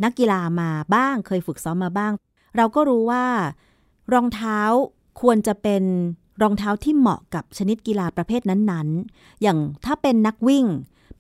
[0.05, 2.13] นักกีฬามาบ้าง เคยฝึกซ้อมมาบ้าง
[2.57, 3.25] เราก็รู้ว่า
[4.15, 4.61] รองเท้า
[5.21, 5.83] ควรจะเป็น
[6.43, 10.67] รองเท้าที่เหมาะกับชนิดกีฬาประเภทนั้นๆ อย่างถ้าเป็นนักวิ่ง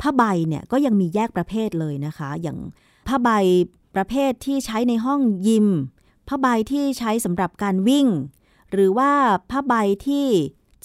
[0.01, 2.59] ผ้าใบเนี่ยก็ยังมีแยกประเภทเลยนะคะ อย่าง
[3.09, 3.31] ผ้าใบ
[3.95, 5.67] ประเภทที่ใช้ในห้องยิม
[6.29, 8.07] ผ้าใบที่ใช้สำหรับการวิ่ง
[8.73, 9.11] หรือว่า
[9.51, 9.75] ผ้าใบ
[10.07, 10.27] ที่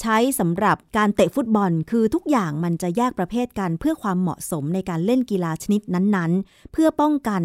[0.02, 7.42] ใช้สำหรับการเตะฟุตบอล คือทุกอย่างมันจะแยกประเภทกันเพื่อความเหมาะสมในการเล่นกีฬาชนิดนั้นๆ เพื่อป้องกัน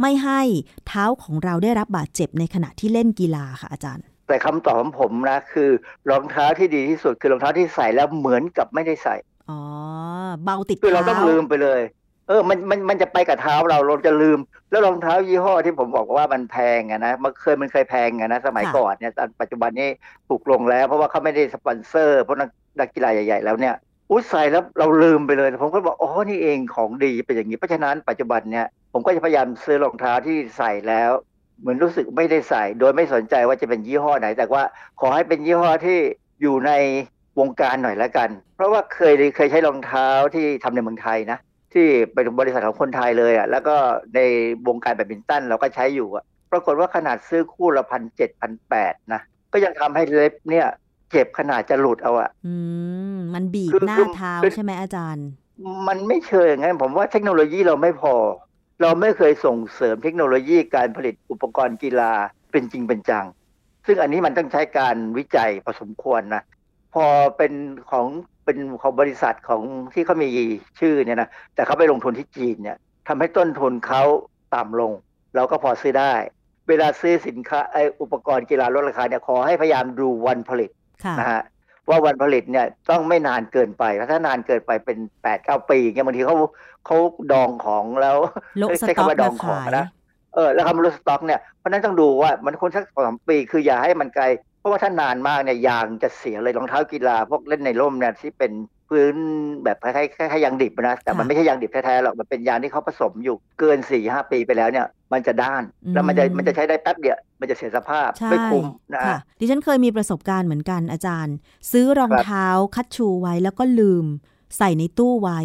[0.00, 0.40] ไม่ให้
[0.86, 5.70] เท้าของเราได้รับบาดเจ็บในขณะที่เล่นกีฬาค่ะอาจารย์ แต่คำตอบของผมนะคือ
[6.10, 9.16] รองเท้าที่ดีที่สุดคือรองเท้าที่ใส่แล้วเหมือนกับไม่ได้ใส่
[9.50, 9.60] อ๋อ
[10.44, 11.80] เบาติดคือเราเท้าต้องลืมไปเลย
[12.28, 14.38] เออ มัน มัน มันจะไปกับเท้าเรา เราจะลืม
[14.70, 19.88] แล้วรองเท้ายี่ห้อที่ผมบอกว่ามันแพงอะนะ มันเคย มันเคยแพงอะนะ สมัยก่อนเนี่ยแต่ปัจจุบันนี้
[20.28, 22.38] ถูกลงแล้ว เพราะว่าเขาไม่ได้สปอนเซอร์ เพราะ
[22.80, 23.74] นักกีฬาใหญ่ ๆ แล้วเนี่ย
[24.10, 31.10] อุ้ยใส่แล้วเราลืมไปเลย ผมก็บอก อ๋อ นี่เองของดีเป็นอย่างนี้ เพราะฉะนั้นปัจจุบันเนี่ยผมก็จะพยายามซื้อรองเท้าที่ใส่แล้ว
[31.60, 34.62] เหมือนรู้สึกไม่ได้ใส่ โดยไม่สนใจว่าจะเป็นยี่ห้อไหน แต่ว่า
[35.00, 35.98] ขอให้เป็นยี่ห้อที่
[36.42, 36.72] อยู่ใน
[37.40, 41.38] วงการหน่อยล้วกัน เพราะว่าเคยเคยใช้รองเท้าที่ทำในเมืองไทยนะ
[41.74, 43.76] ที่เป็นบริษัทของคนไทยเลยอะแล้วก็
[44.14, 44.20] ใน
[44.66, 49.20] วงการแบดมินตันเราก็ใช้อยู่อะปรากฏว่าขนาดซื้อคู่ละพันเจ็ดพันแปดนะ
[49.52, 50.66] ก็ยังทำให้เล็บเนี่ย
[51.10, 52.54] เจ็บขนาดจะหลุดเอาอะอื
[53.14, 55.28] มมันบีบคือหน้าคือเท้าคือใช่ไหมอาจารย์
[55.88, 58.14] มันไม่เชิงงั้นผมว่าเทคโนโลยีเราไม่พอ
[58.80, 62.12] เราไม่เคยส่งเสริมเทคโนโลยีการผลิตอุปกรณ์กีฬา
[62.50, 63.26] เป็นจริงเป็นจัง
[63.86, 66.42] ซึ่งอันนี้มันต้องใช้การวิจัยพอสมควรนะ
[66.94, 67.06] พอ
[67.36, 67.52] เป็น
[67.90, 68.06] ของ
[68.44, 69.62] เป็นของบริษัทของ
[69.94, 70.28] ที่เขามี
[70.80, 72.76] ชื่อเนี่ยนะแต่เขาไปลงทุนที่จีนเนี่ย
[73.08, 74.02] ทำให้ต้นทุนเขา
[74.54, 74.92] ต่ำลง
[75.36, 76.12] เราก็พอซื้อได้
[76.68, 80.70] เวลาซื้อสินค้าไออุปกรณ์กีฬาลดราคาเนี่ยขอให้พยายามดูวันผลิต
[81.04, 81.42] ค่ะนะฮะ
[81.88, 86.36] ว่าวันผลิตเนี่ยต้องไม่นานเกินไปถ้านานเกินไปเป็นแปดเก้าปีเงี้ยบางทีเขา
[86.86, 86.96] เขา
[87.32, 88.16] ดองของแล้ว
[88.58, 89.86] โละสใช้ต็อกคำว่าดมาองของขายนะ
[90.34, 98.52] เออแล้วคำว่าลดสต็อกเนี่ยเพราะฉะนั้นต้องดูว่ามันควรสักสองสามปี คืออย่าให้มันไกลเพ ราะว่าถ้านานมากเนี่ยยางจะเสียเลยรองเท้ากีฬาพวกเล่นในร่มเนี่ยที่เป็น
[98.90, 99.14] พื้น
[99.64, 105.62] แบบคล้ายๆคล้ายๆยางดิบนะแต่มันไม่ใช่ยางดิบแท้ๆหรอกมันเป็นยางที่เขาผสมอยู่เกินสี่ห้าปีไปแล้วเนี่ยมันจะด้าน
[105.94, 111.34] แล้วมันจะมันจะใช้ได้แป๊บเดียวมันจะเสียสภาพใช่ไม่คุ้มนะค่ะดิฉันเคยมีประสบการณ์เหมือนกันอาจารย์
[111.72, 114.06] ซื้อรองครับเท้าคัดชูไว้แล้วก็ลืม
[114.58, 115.40] ใส่ในตู้ไว้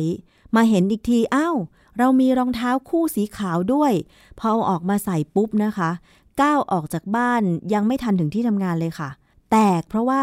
[0.56, 1.58] มาเห็นอีกทีอ้าว
[1.98, 3.94] เรามีรองเท้าคู่สีขาวด้วย
[4.40, 5.92] พอเอาออกมาใส่ปุ๊บนะคะ
[6.42, 7.42] ก้าวออกจากบ้าน
[7.74, 9.10] ยังไม่ทันถึงที่ทำงานเลยค่ะ
[9.52, 10.22] แตกเพราะว่า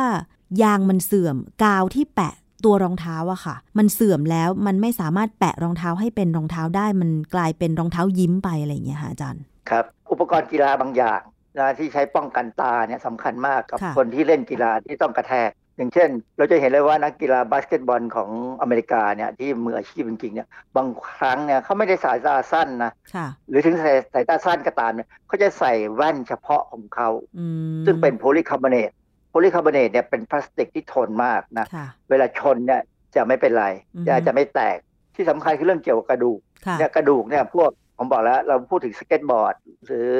[0.62, 11.20] ยางมันเสื่อมกาวที่แปะตัวรองเท้าอะค่ะ มันเสื่อมแล้วมันไม่สามารถแปะรองเท้าให้เป็นรองเท้าได้มันกลายเป็นรองเท้ายิ้มไปอะไรอย่างเงี้ยค่ะอาจารย์ครับ อุปกรณ์กีฬาบางอย่าง
[11.58, 27.08] นะที่ใช้ป้องกันตาเนี่ยสำคัญมากครับค่ะคนที่เล่นกีฬาที่ต้องกระแทก อย่างเช่น เราจะเห็นเลยว่านักกีฬาบาสเกตบอลของอเมริกาเนี่ยที่มืออาชีพจริงๆเนี่ยบางครั้งเนี่ยเขาไม่ได้สายตาสั้นนะค่ะหรือถึงสายสายตาสั้นก็ตามเนี่ยเขาจะใส่แว่นเฉพาะของเขา
[27.38, 27.46] อื
[27.80, 28.90] มซึ่งเป็นโพลีคาร์บอเนต
[29.30, 32.80] โพลีคาร์บอเนตเนี่ยเป็นพลาสติกที่ทนมากนะค่ะเวลาชนเนี่ย
[33.16, 34.78] จะไม่เป็นไรอือฮึจะจะไม่แตก
[35.14, 39.54] ที่สำคัญคือเรื่องเกี่ยวกับกระดูกค่ะเนี่ยกระดูกเนี่ยพวกผมบอกแล้วเราพูดถึงสเก็ตบอร์ด
[39.86, 40.10] หรือ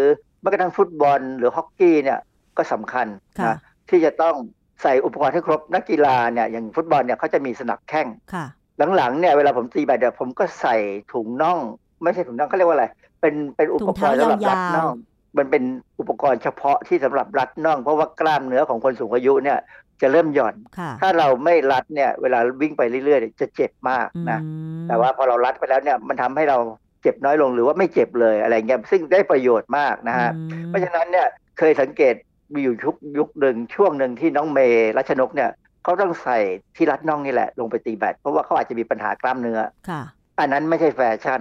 [0.41, 2.19] แม้กระทั่งฟุตบอลหรือฮอกกี้เนี่ย
[2.57, 3.07] ก็สำคัญ
[3.41, 3.57] ค่ะนะ
[3.89, 4.35] ที่จะต้อง
[4.83, 8.47] ใส่อุปกรณ์ให้ครบนักกีฬาเนี่ยอย่างฟุตบอลเนี่ยเขาจะมีสนับแข้งค่ะ
[8.97, 10.77] หลังๆเนี่ยเวลาผมตีแบดเนี่ยผมก็ใส่
[11.12, 11.59] ถุงน่อง
[12.03, 12.87] ไม่ใช่ถุงน่องเขาเรียกว่าอะไร
[13.20, 14.93] เป็นเป็นอุปกรณ์สำหรับรัดน่อง
[15.39, 15.62] มันเป็น
[16.01, 19.59] อุปกรณ์เฉพาะที่สำหรับรัดน่อง เพราะว่ากล้ามเนื้อของคนสูงอายุเนี่ย
[20.03, 24.49] จะเริ่มหย่อนค่ะถ้าเราไม่รัดเนี่ยเวลาวิ่งไปเรื่อยๆเนี่ยจะเจ็บมากนะอื
[24.83, 26.59] มแต่ว่าพอเรารัดไปแล้วเนี่ยมันทำให้เรา
[27.03, 31.27] เจ็บน้อยลงหรือว่าไม่เจ็บเลยอะไรเงี้ยซึ่งได้ประโยชน์มากนะฮะอืมเพราะฉะนั้นเนี่ย
[31.59, 32.14] เคยสังเกต
[32.53, 35.51] มีอยู่ยุคยุคหนึ่งช่วงหนึ่งที่น้องเมย์รัชนกเนี่ย
[35.83, 36.39] เขาต้องใส่
[36.77, 40.03] ที่รัดน่องนี่แหละ ลงไปตีแบดเพราะว่าเขาอาจจะมีปัญหากล้ามเนื้อค่ะ
[40.39, 41.41] อันนั้นไม่ใช่แฟชั่น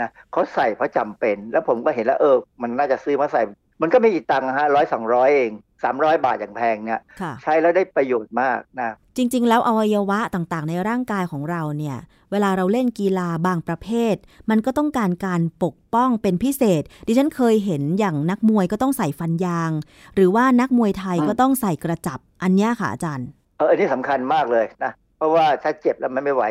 [0.00, 3.42] นะเขาใส่เพราะจำเป็น แล้วผมก็เห็นแล้วเออ มันน่าจะซื้อมาใส่
[3.82, 5.50] มันก็ไม่กี่ตังค์ฮะร้อยสองร้อยเอง
[5.82, 11.96] สามร้อยบาทอย่างแพงเนี่ยค่ะใช้แล้วได้ประโยชน์มากนะจริง ๆ แล้วอวัยวะต่างๆ ในร่างกายของเราเนี่ย
[12.30, 14.14] เวลาเราเล่นกีฬาบางประเภท
[14.50, 19.70] มันก็ต้องการการปกป้องเป็นพิเศษ ดิฉันเคยเห็นอย่างนักมวยก็ต้องใส่ฟันยาง
[20.14, 23.26] หรือว่านักมวยไทยอืมก็ต้องใส่กระจับอันเนี้ยค่ะอาจารย์
[23.56, 26.44] เอออันนี้สำคัญมากเลยนะเพราะว่าถ้าเจ็บแล้วมันไม่ไหว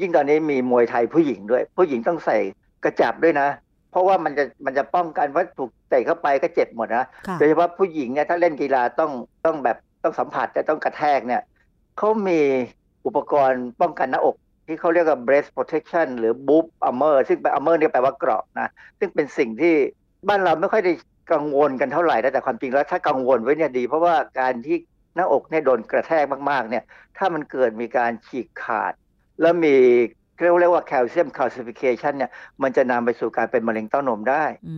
[0.00, 2.38] ยิ่งตอนนี้มีมวยไทยผู้หญิงด้วย ผู้หญิงต้องใส่
[2.84, 3.48] กระจับด้วยนะ
[3.92, 9.10] เพราะว่ามันจะมันจะป้องกันว่าถูกเตะเข้าไปก็เจ็บหมดนะค่ะโดยเฉพาะผู้หญิงเนี่ยถ้าเล่นกีฬาต้อง
[9.44, 11.42] ต้องแบบต้องสัมผัสจะต้องกระแทกเนี่ย
[11.98, 12.40] เขามี
[13.06, 14.36] อุปกรณ์ป้องกันหน้าอก
[14.66, 19.74] ที่เขาเรียกว่า breast protection หรือ boob armor ซึ่งเป็น armor เนี่ยแปลว่าเกราะนะ ซึ่งเป็นสิ่งที่
[20.28, 20.92] บ้านเราไม่ค่อยได้
[21.32, 24.76] กังวลกันเท่าไหร่นะแต่ความจริงแล้วถ้ากังวลไว้เนี่ยดี เพราะว่าการที่
[25.16, 26.84] หน้าอกเนี่ยโดนกระแทกมากๆเนี่ย
[27.18, 28.92] ถ้ามันเกิดมีการฉีกขาด
[29.40, 29.76] แล้วมี
[30.40, 32.30] เรียกว่าแคลเซียม calcification เนี่ย
[32.62, 34.76] มันจะนำไปสู่การเป็นมะเร็งเต้านมได้อื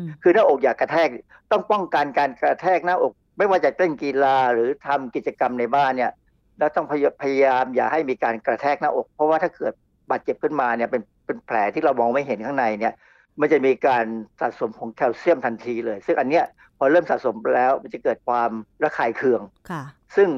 [0.00, 1.08] มคือหน้าอกอย่ากระแทก
[1.50, 6.12] ต้องป้องกันการกระแทกหน้าอก ไม่ว่าจะเล่นกีฬาหรือทำกิจกรรมในบ้านเนี่ย
[6.58, 9.72] แล้วต้องพยพยายามอย่าให้มีการกระแทกหน้าอก เพราะว่าถ้าเกิด
[10.10, 12.94] บาดเจ็บขึ้นมาเนี่ยเป็นเป็นแผลที่เรามองไม่เห็นข้างในเนี่ย
[13.40, 14.04] มันจะมีการ
[14.40, 16.44] สะสมของแคลเซียมทันทีเลย ซึ่งอันเนี้ย
[16.78, 18.50] พอเริ่มสะสมแล้วมันจะเกิดความ
[18.84, 19.82] ระคายเคืองค่ะ
[20.16, 20.28] ซึ่ง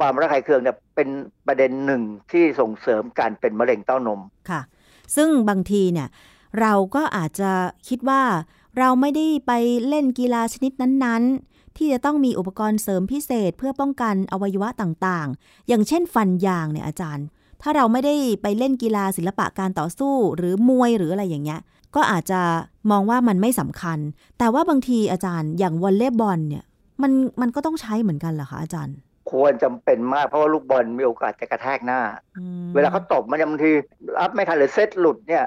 [0.00, 1.08] ความระคายเคืองเนี่ยเป็น
[1.46, 4.20] ประเด็นหนึ่งที่ส่งเสริมการเป็นมะเร็งเต้านม
[4.50, 4.60] ค่ะ
[5.16, 6.08] ซึ่งบางทีเนี่ย
[6.60, 7.52] เราก็อาจจะ
[7.88, 8.22] คิดว่า
[8.78, 9.52] เราไม่ได้ไป
[9.88, 17.26] เล่นกีฬาชนิดนั้นๆ ที่จะต้องมีอุปกรณ์เสริมพิเศษเพื่อป้องกันอวัยวะต่างๆ อย่างเช่นฟันยางเนี่ยอาจารย์
[17.62, 21.60] ถ้าเราไม่ได้ไปเล่นกีฬาศิลปะการต่อสู้หรือมวยหรืออะไรอย่างเงี้ย
[21.94, 22.40] ก็อาจจะ
[22.90, 23.98] มองว่ามันไม่สำคัญ
[24.38, 26.64] แต่ว่าบางทีอาจารย์อย่างวอลเลย์บอลเนี่ย
[27.02, 28.96] มันมันก็ต้องใช้เหมือนกันเหรอคะอาจารย์
[29.30, 32.00] ควรจำเป็นมากเพราะว่าลูกบอลมีโอกาสจะกระแทกหน้า
[32.38, 33.72] อืมเวลาเขาตบมันบางที
[34.20, 35.44] รับไม่ทันหรือเซตหลุดเนี่ย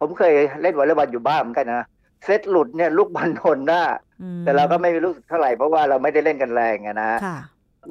[0.00, 1.86] ผมเคยเล่นวอลเลย์บอลอยู่บ้านเหมือนกันนะ
[2.24, 3.82] เซตหลุดเนี่ยลูกบอลโดนหน้า
[4.22, 7.38] อืมแต่เราก็ไม่รู้สึกเท่าไหร่เพราะว่าเราไม่ได้เล่นกันแรงอะนะค่ะ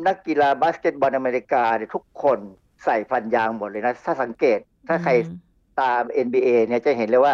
[0.08, 2.40] นักกีฬาบาสเกตบอลอเมริกาเนี่ยทุกคน
[2.86, 5.38] ใส่ฟันยางหมดเลยนะ ถ้าสังเกตถ้าใครอืม
[5.82, 7.34] ตาม NBA เนี่ยจะเห็นเลยว่า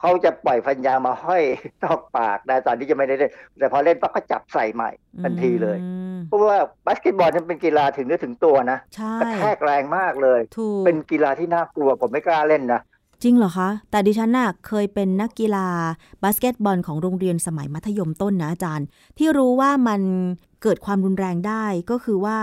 [0.00, 1.42] เขาจะปล่อยฟันยางมาห้อย
[1.84, 4.90] นอกปากนะตอนที่จะไม่ได้เล่น แต่พอเล่นปั๊บก็จับใส่ใหม่
[5.22, 12.80] ทันทีเลยอืมเพราะว่าบาสเกตบอลมันเป็นกีฬาถึงเนื้อถึงตัวนะใช่กระแทกแรงมากเลยถูกเป็นกีฬาที่น่ากลัวผมไม่กล้าเล่นนะ
[13.22, 15.66] จริงเหรอคะ แต่ดิฉันน่ะเคยเป็นนักกีฬา
[16.22, 18.86] บาสเกตบอลของโรงเรียนสมัยมัธยมต้นนะอาจารย์
[19.18, 20.00] ที่รู้ว่ามัน
[20.62, 22.38] เกิดความรุนแรงได้ก็คือว่า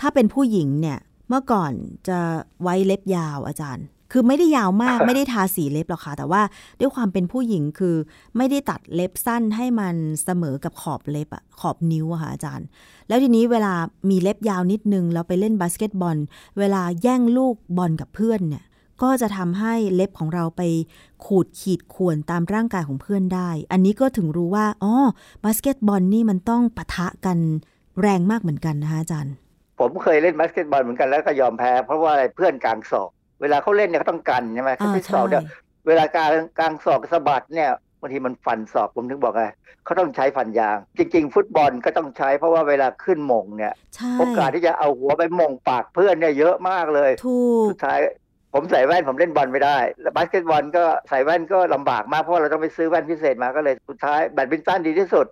[0.00, 1.72] ถ้าเป็นผู้หญิงเนี่ยเมื่อก่อน
[2.08, 2.18] จะ
[2.62, 6.42] ไว้เล็บยาวอาจารย์ คือไม่ได้ยาวมากไม่ได้ทาสีเล็บหรอกค่ะ แต่ว่า
[6.80, 7.96] ด้วยความเป็นผู้หญิงคือ
[8.36, 9.94] ไม่ได้ตัดเล็บสั้นให้มัน
[10.24, 12.66] เสมอกับขอบเล็บอะขอบนิ้วอะค่ะอาจารย์
[13.08, 13.74] แล้วทีนี้เวลา
[14.10, 16.16] มีเล็บยาวนิดนึงแล้วไปเล่นบาสเกตบอล
[16.58, 18.64] เวลาแย่งลูกบอลกับเพื่อนเนี่ย
[19.02, 20.62] ก็จะทำให้เล็บของเราไป
[21.24, 24.92] ขูดขีดข่วนตามร่างกายของเพื่อนได้ อันนี้ก็ถึงรู้ว่าอ๋อ
[25.44, 27.38] บาสเกตบอลนี่มันต้องปะทะกัน
[28.00, 29.34] แรงมากเหมือนกันนะคะอาจารย์
[29.80, 33.10] ผมเคยเล่นบาสเกตบอลเหมือนกันแล้วก็ยอมแพ้ เพราะว่าอะไรเพื่อนกางศอก
[33.40, 37.70] เวลาเขาเล่นเนี่ยเขาต้องกันใช่ไหมเขาอ่าที่ศอกเนี่ยใช่เวลากลางกลางศอกสะบัดเนี่ย
[38.00, 39.44] บางทีมันฟันศอกผมถึงบอกไง
[39.84, 48.00] เขาต้องใช้ฟันยาง จริง ๆ ฟุตบอลก็ต้องใช้เพราะว่าเวลาขึ้นโหม่งเนี่ยใช่โอกาสที่จะเอาหัวไปโหม่งปากเพื่อนเนี่ยเยอะมากเลยถูกสุดท้าย
[48.54, 55.26] ผมใส่แว่นผมเล่นบอลไม่ได้ แล้วบาสเกตบอลก็ใส่แว่นก็ลำบากมากเพราะว่าเราต้องไปซื้อแว่นพิเศษมาก็เลยสุดท้ายแบดมินตันดีที่สุด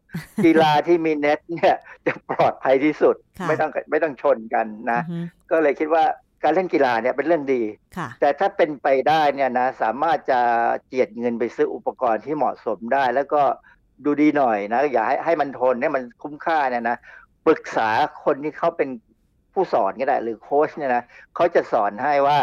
[0.45, 1.77] กีฬาที่มีเน็ตเนี่ย
[2.07, 6.05] จะปลอดภัยที่สุดค่ะไม่ต้องไม่ต้องชนกันนะอือฮึก็เลยคิดว่า
[6.43, 7.62] การเล่นกีฬาเนี่ยเป็นเรื่องดี
[7.97, 10.41] ค่ะแต่ถ้าเป็นไปได้เนี่ยนะสามารถจะ
[10.87, 13.43] เจียดเงินไปซื้ออุปกรณ์ที่เหมาะสมได้ แล้วก็
[14.05, 16.97] ดูดีหน่อยนะอย่าให้ให้มันทนให้มันคุ้มค่าเนี่ยนะ
[17.47, 17.89] ปรึกษา
[18.24, 18.89] คนที่เขาเป็น
[19.53, 21.03] ผู้สอนก็ได้หรือโค้ชเนี่ยนะ
[21.34, 22.39] เขาจะสอนให้ว่า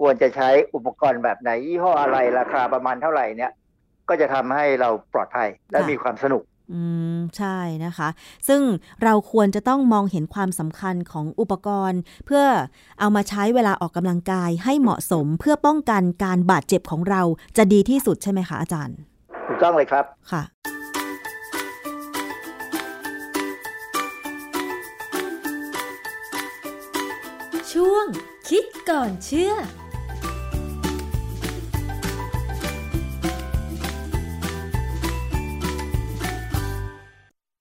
[0.00, 3.52] ควรจะใช้อุปกรณ์แบบไหนยี่ห้ออะไรราคาประมาณเท่าไหร่เนี่ย
[4.08, 6.42] ก็จะทำให้เราปลอดภัยและค่ะมีความสนุก
[6.72, 6.80] อื
[7.16, 8.08] ม ใช่นะคะ
[8.48, 8.62] ซึ่ง
[9.02, 12.44] เราควรจะต้องมองเห็นความสำคัญของอุปกรณ์ เพื่อ
[13.00, 17.22] เอามาใช้เวลาออกกำลังกายให้เหมาะสมเพื่อป้องกันการบาดเจ็บของเรา
[17.56, 18.96] จะดีที่สุดใช่ไหมคะอาจารย์
[19.48, 20.42] ถูกต้องเลยครับค่ะ
[27.72, 28.06] ช่วง
[28.48, 29.52] คิดก่อนเชื่อ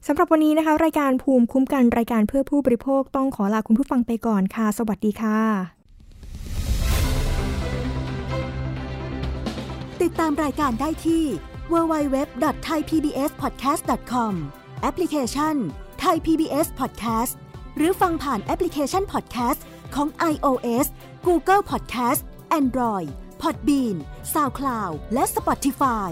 [0.08, 5.40] สำหรับวันนี้นะคะ รายการภูมิคุ้มกันรายการเพื่อผู้บริโภคต้องขอลาคุณผู้ฟังไปก่อนค่ะ สวัสดีค่ะ
[10.02, 11.24] ติดตามรายการได้ที่
[11.74, 14.34] www.thaipbspodcast.com
[14.82, 15.56] แอปพลิเคชัน
[16.04, 17.34] Thai PBS Podcast
[17.78, 19.60] หรือฟังผ่านแอปพลิเคชัน Podcast
[19.96, 20.86] ของ iOS
[21.28, 22.22] Google Podcast
[22.60, 23.08] Android
[23.42, 23.96] Podbean
[24.34, 26.12] SoundCloud และ Spotify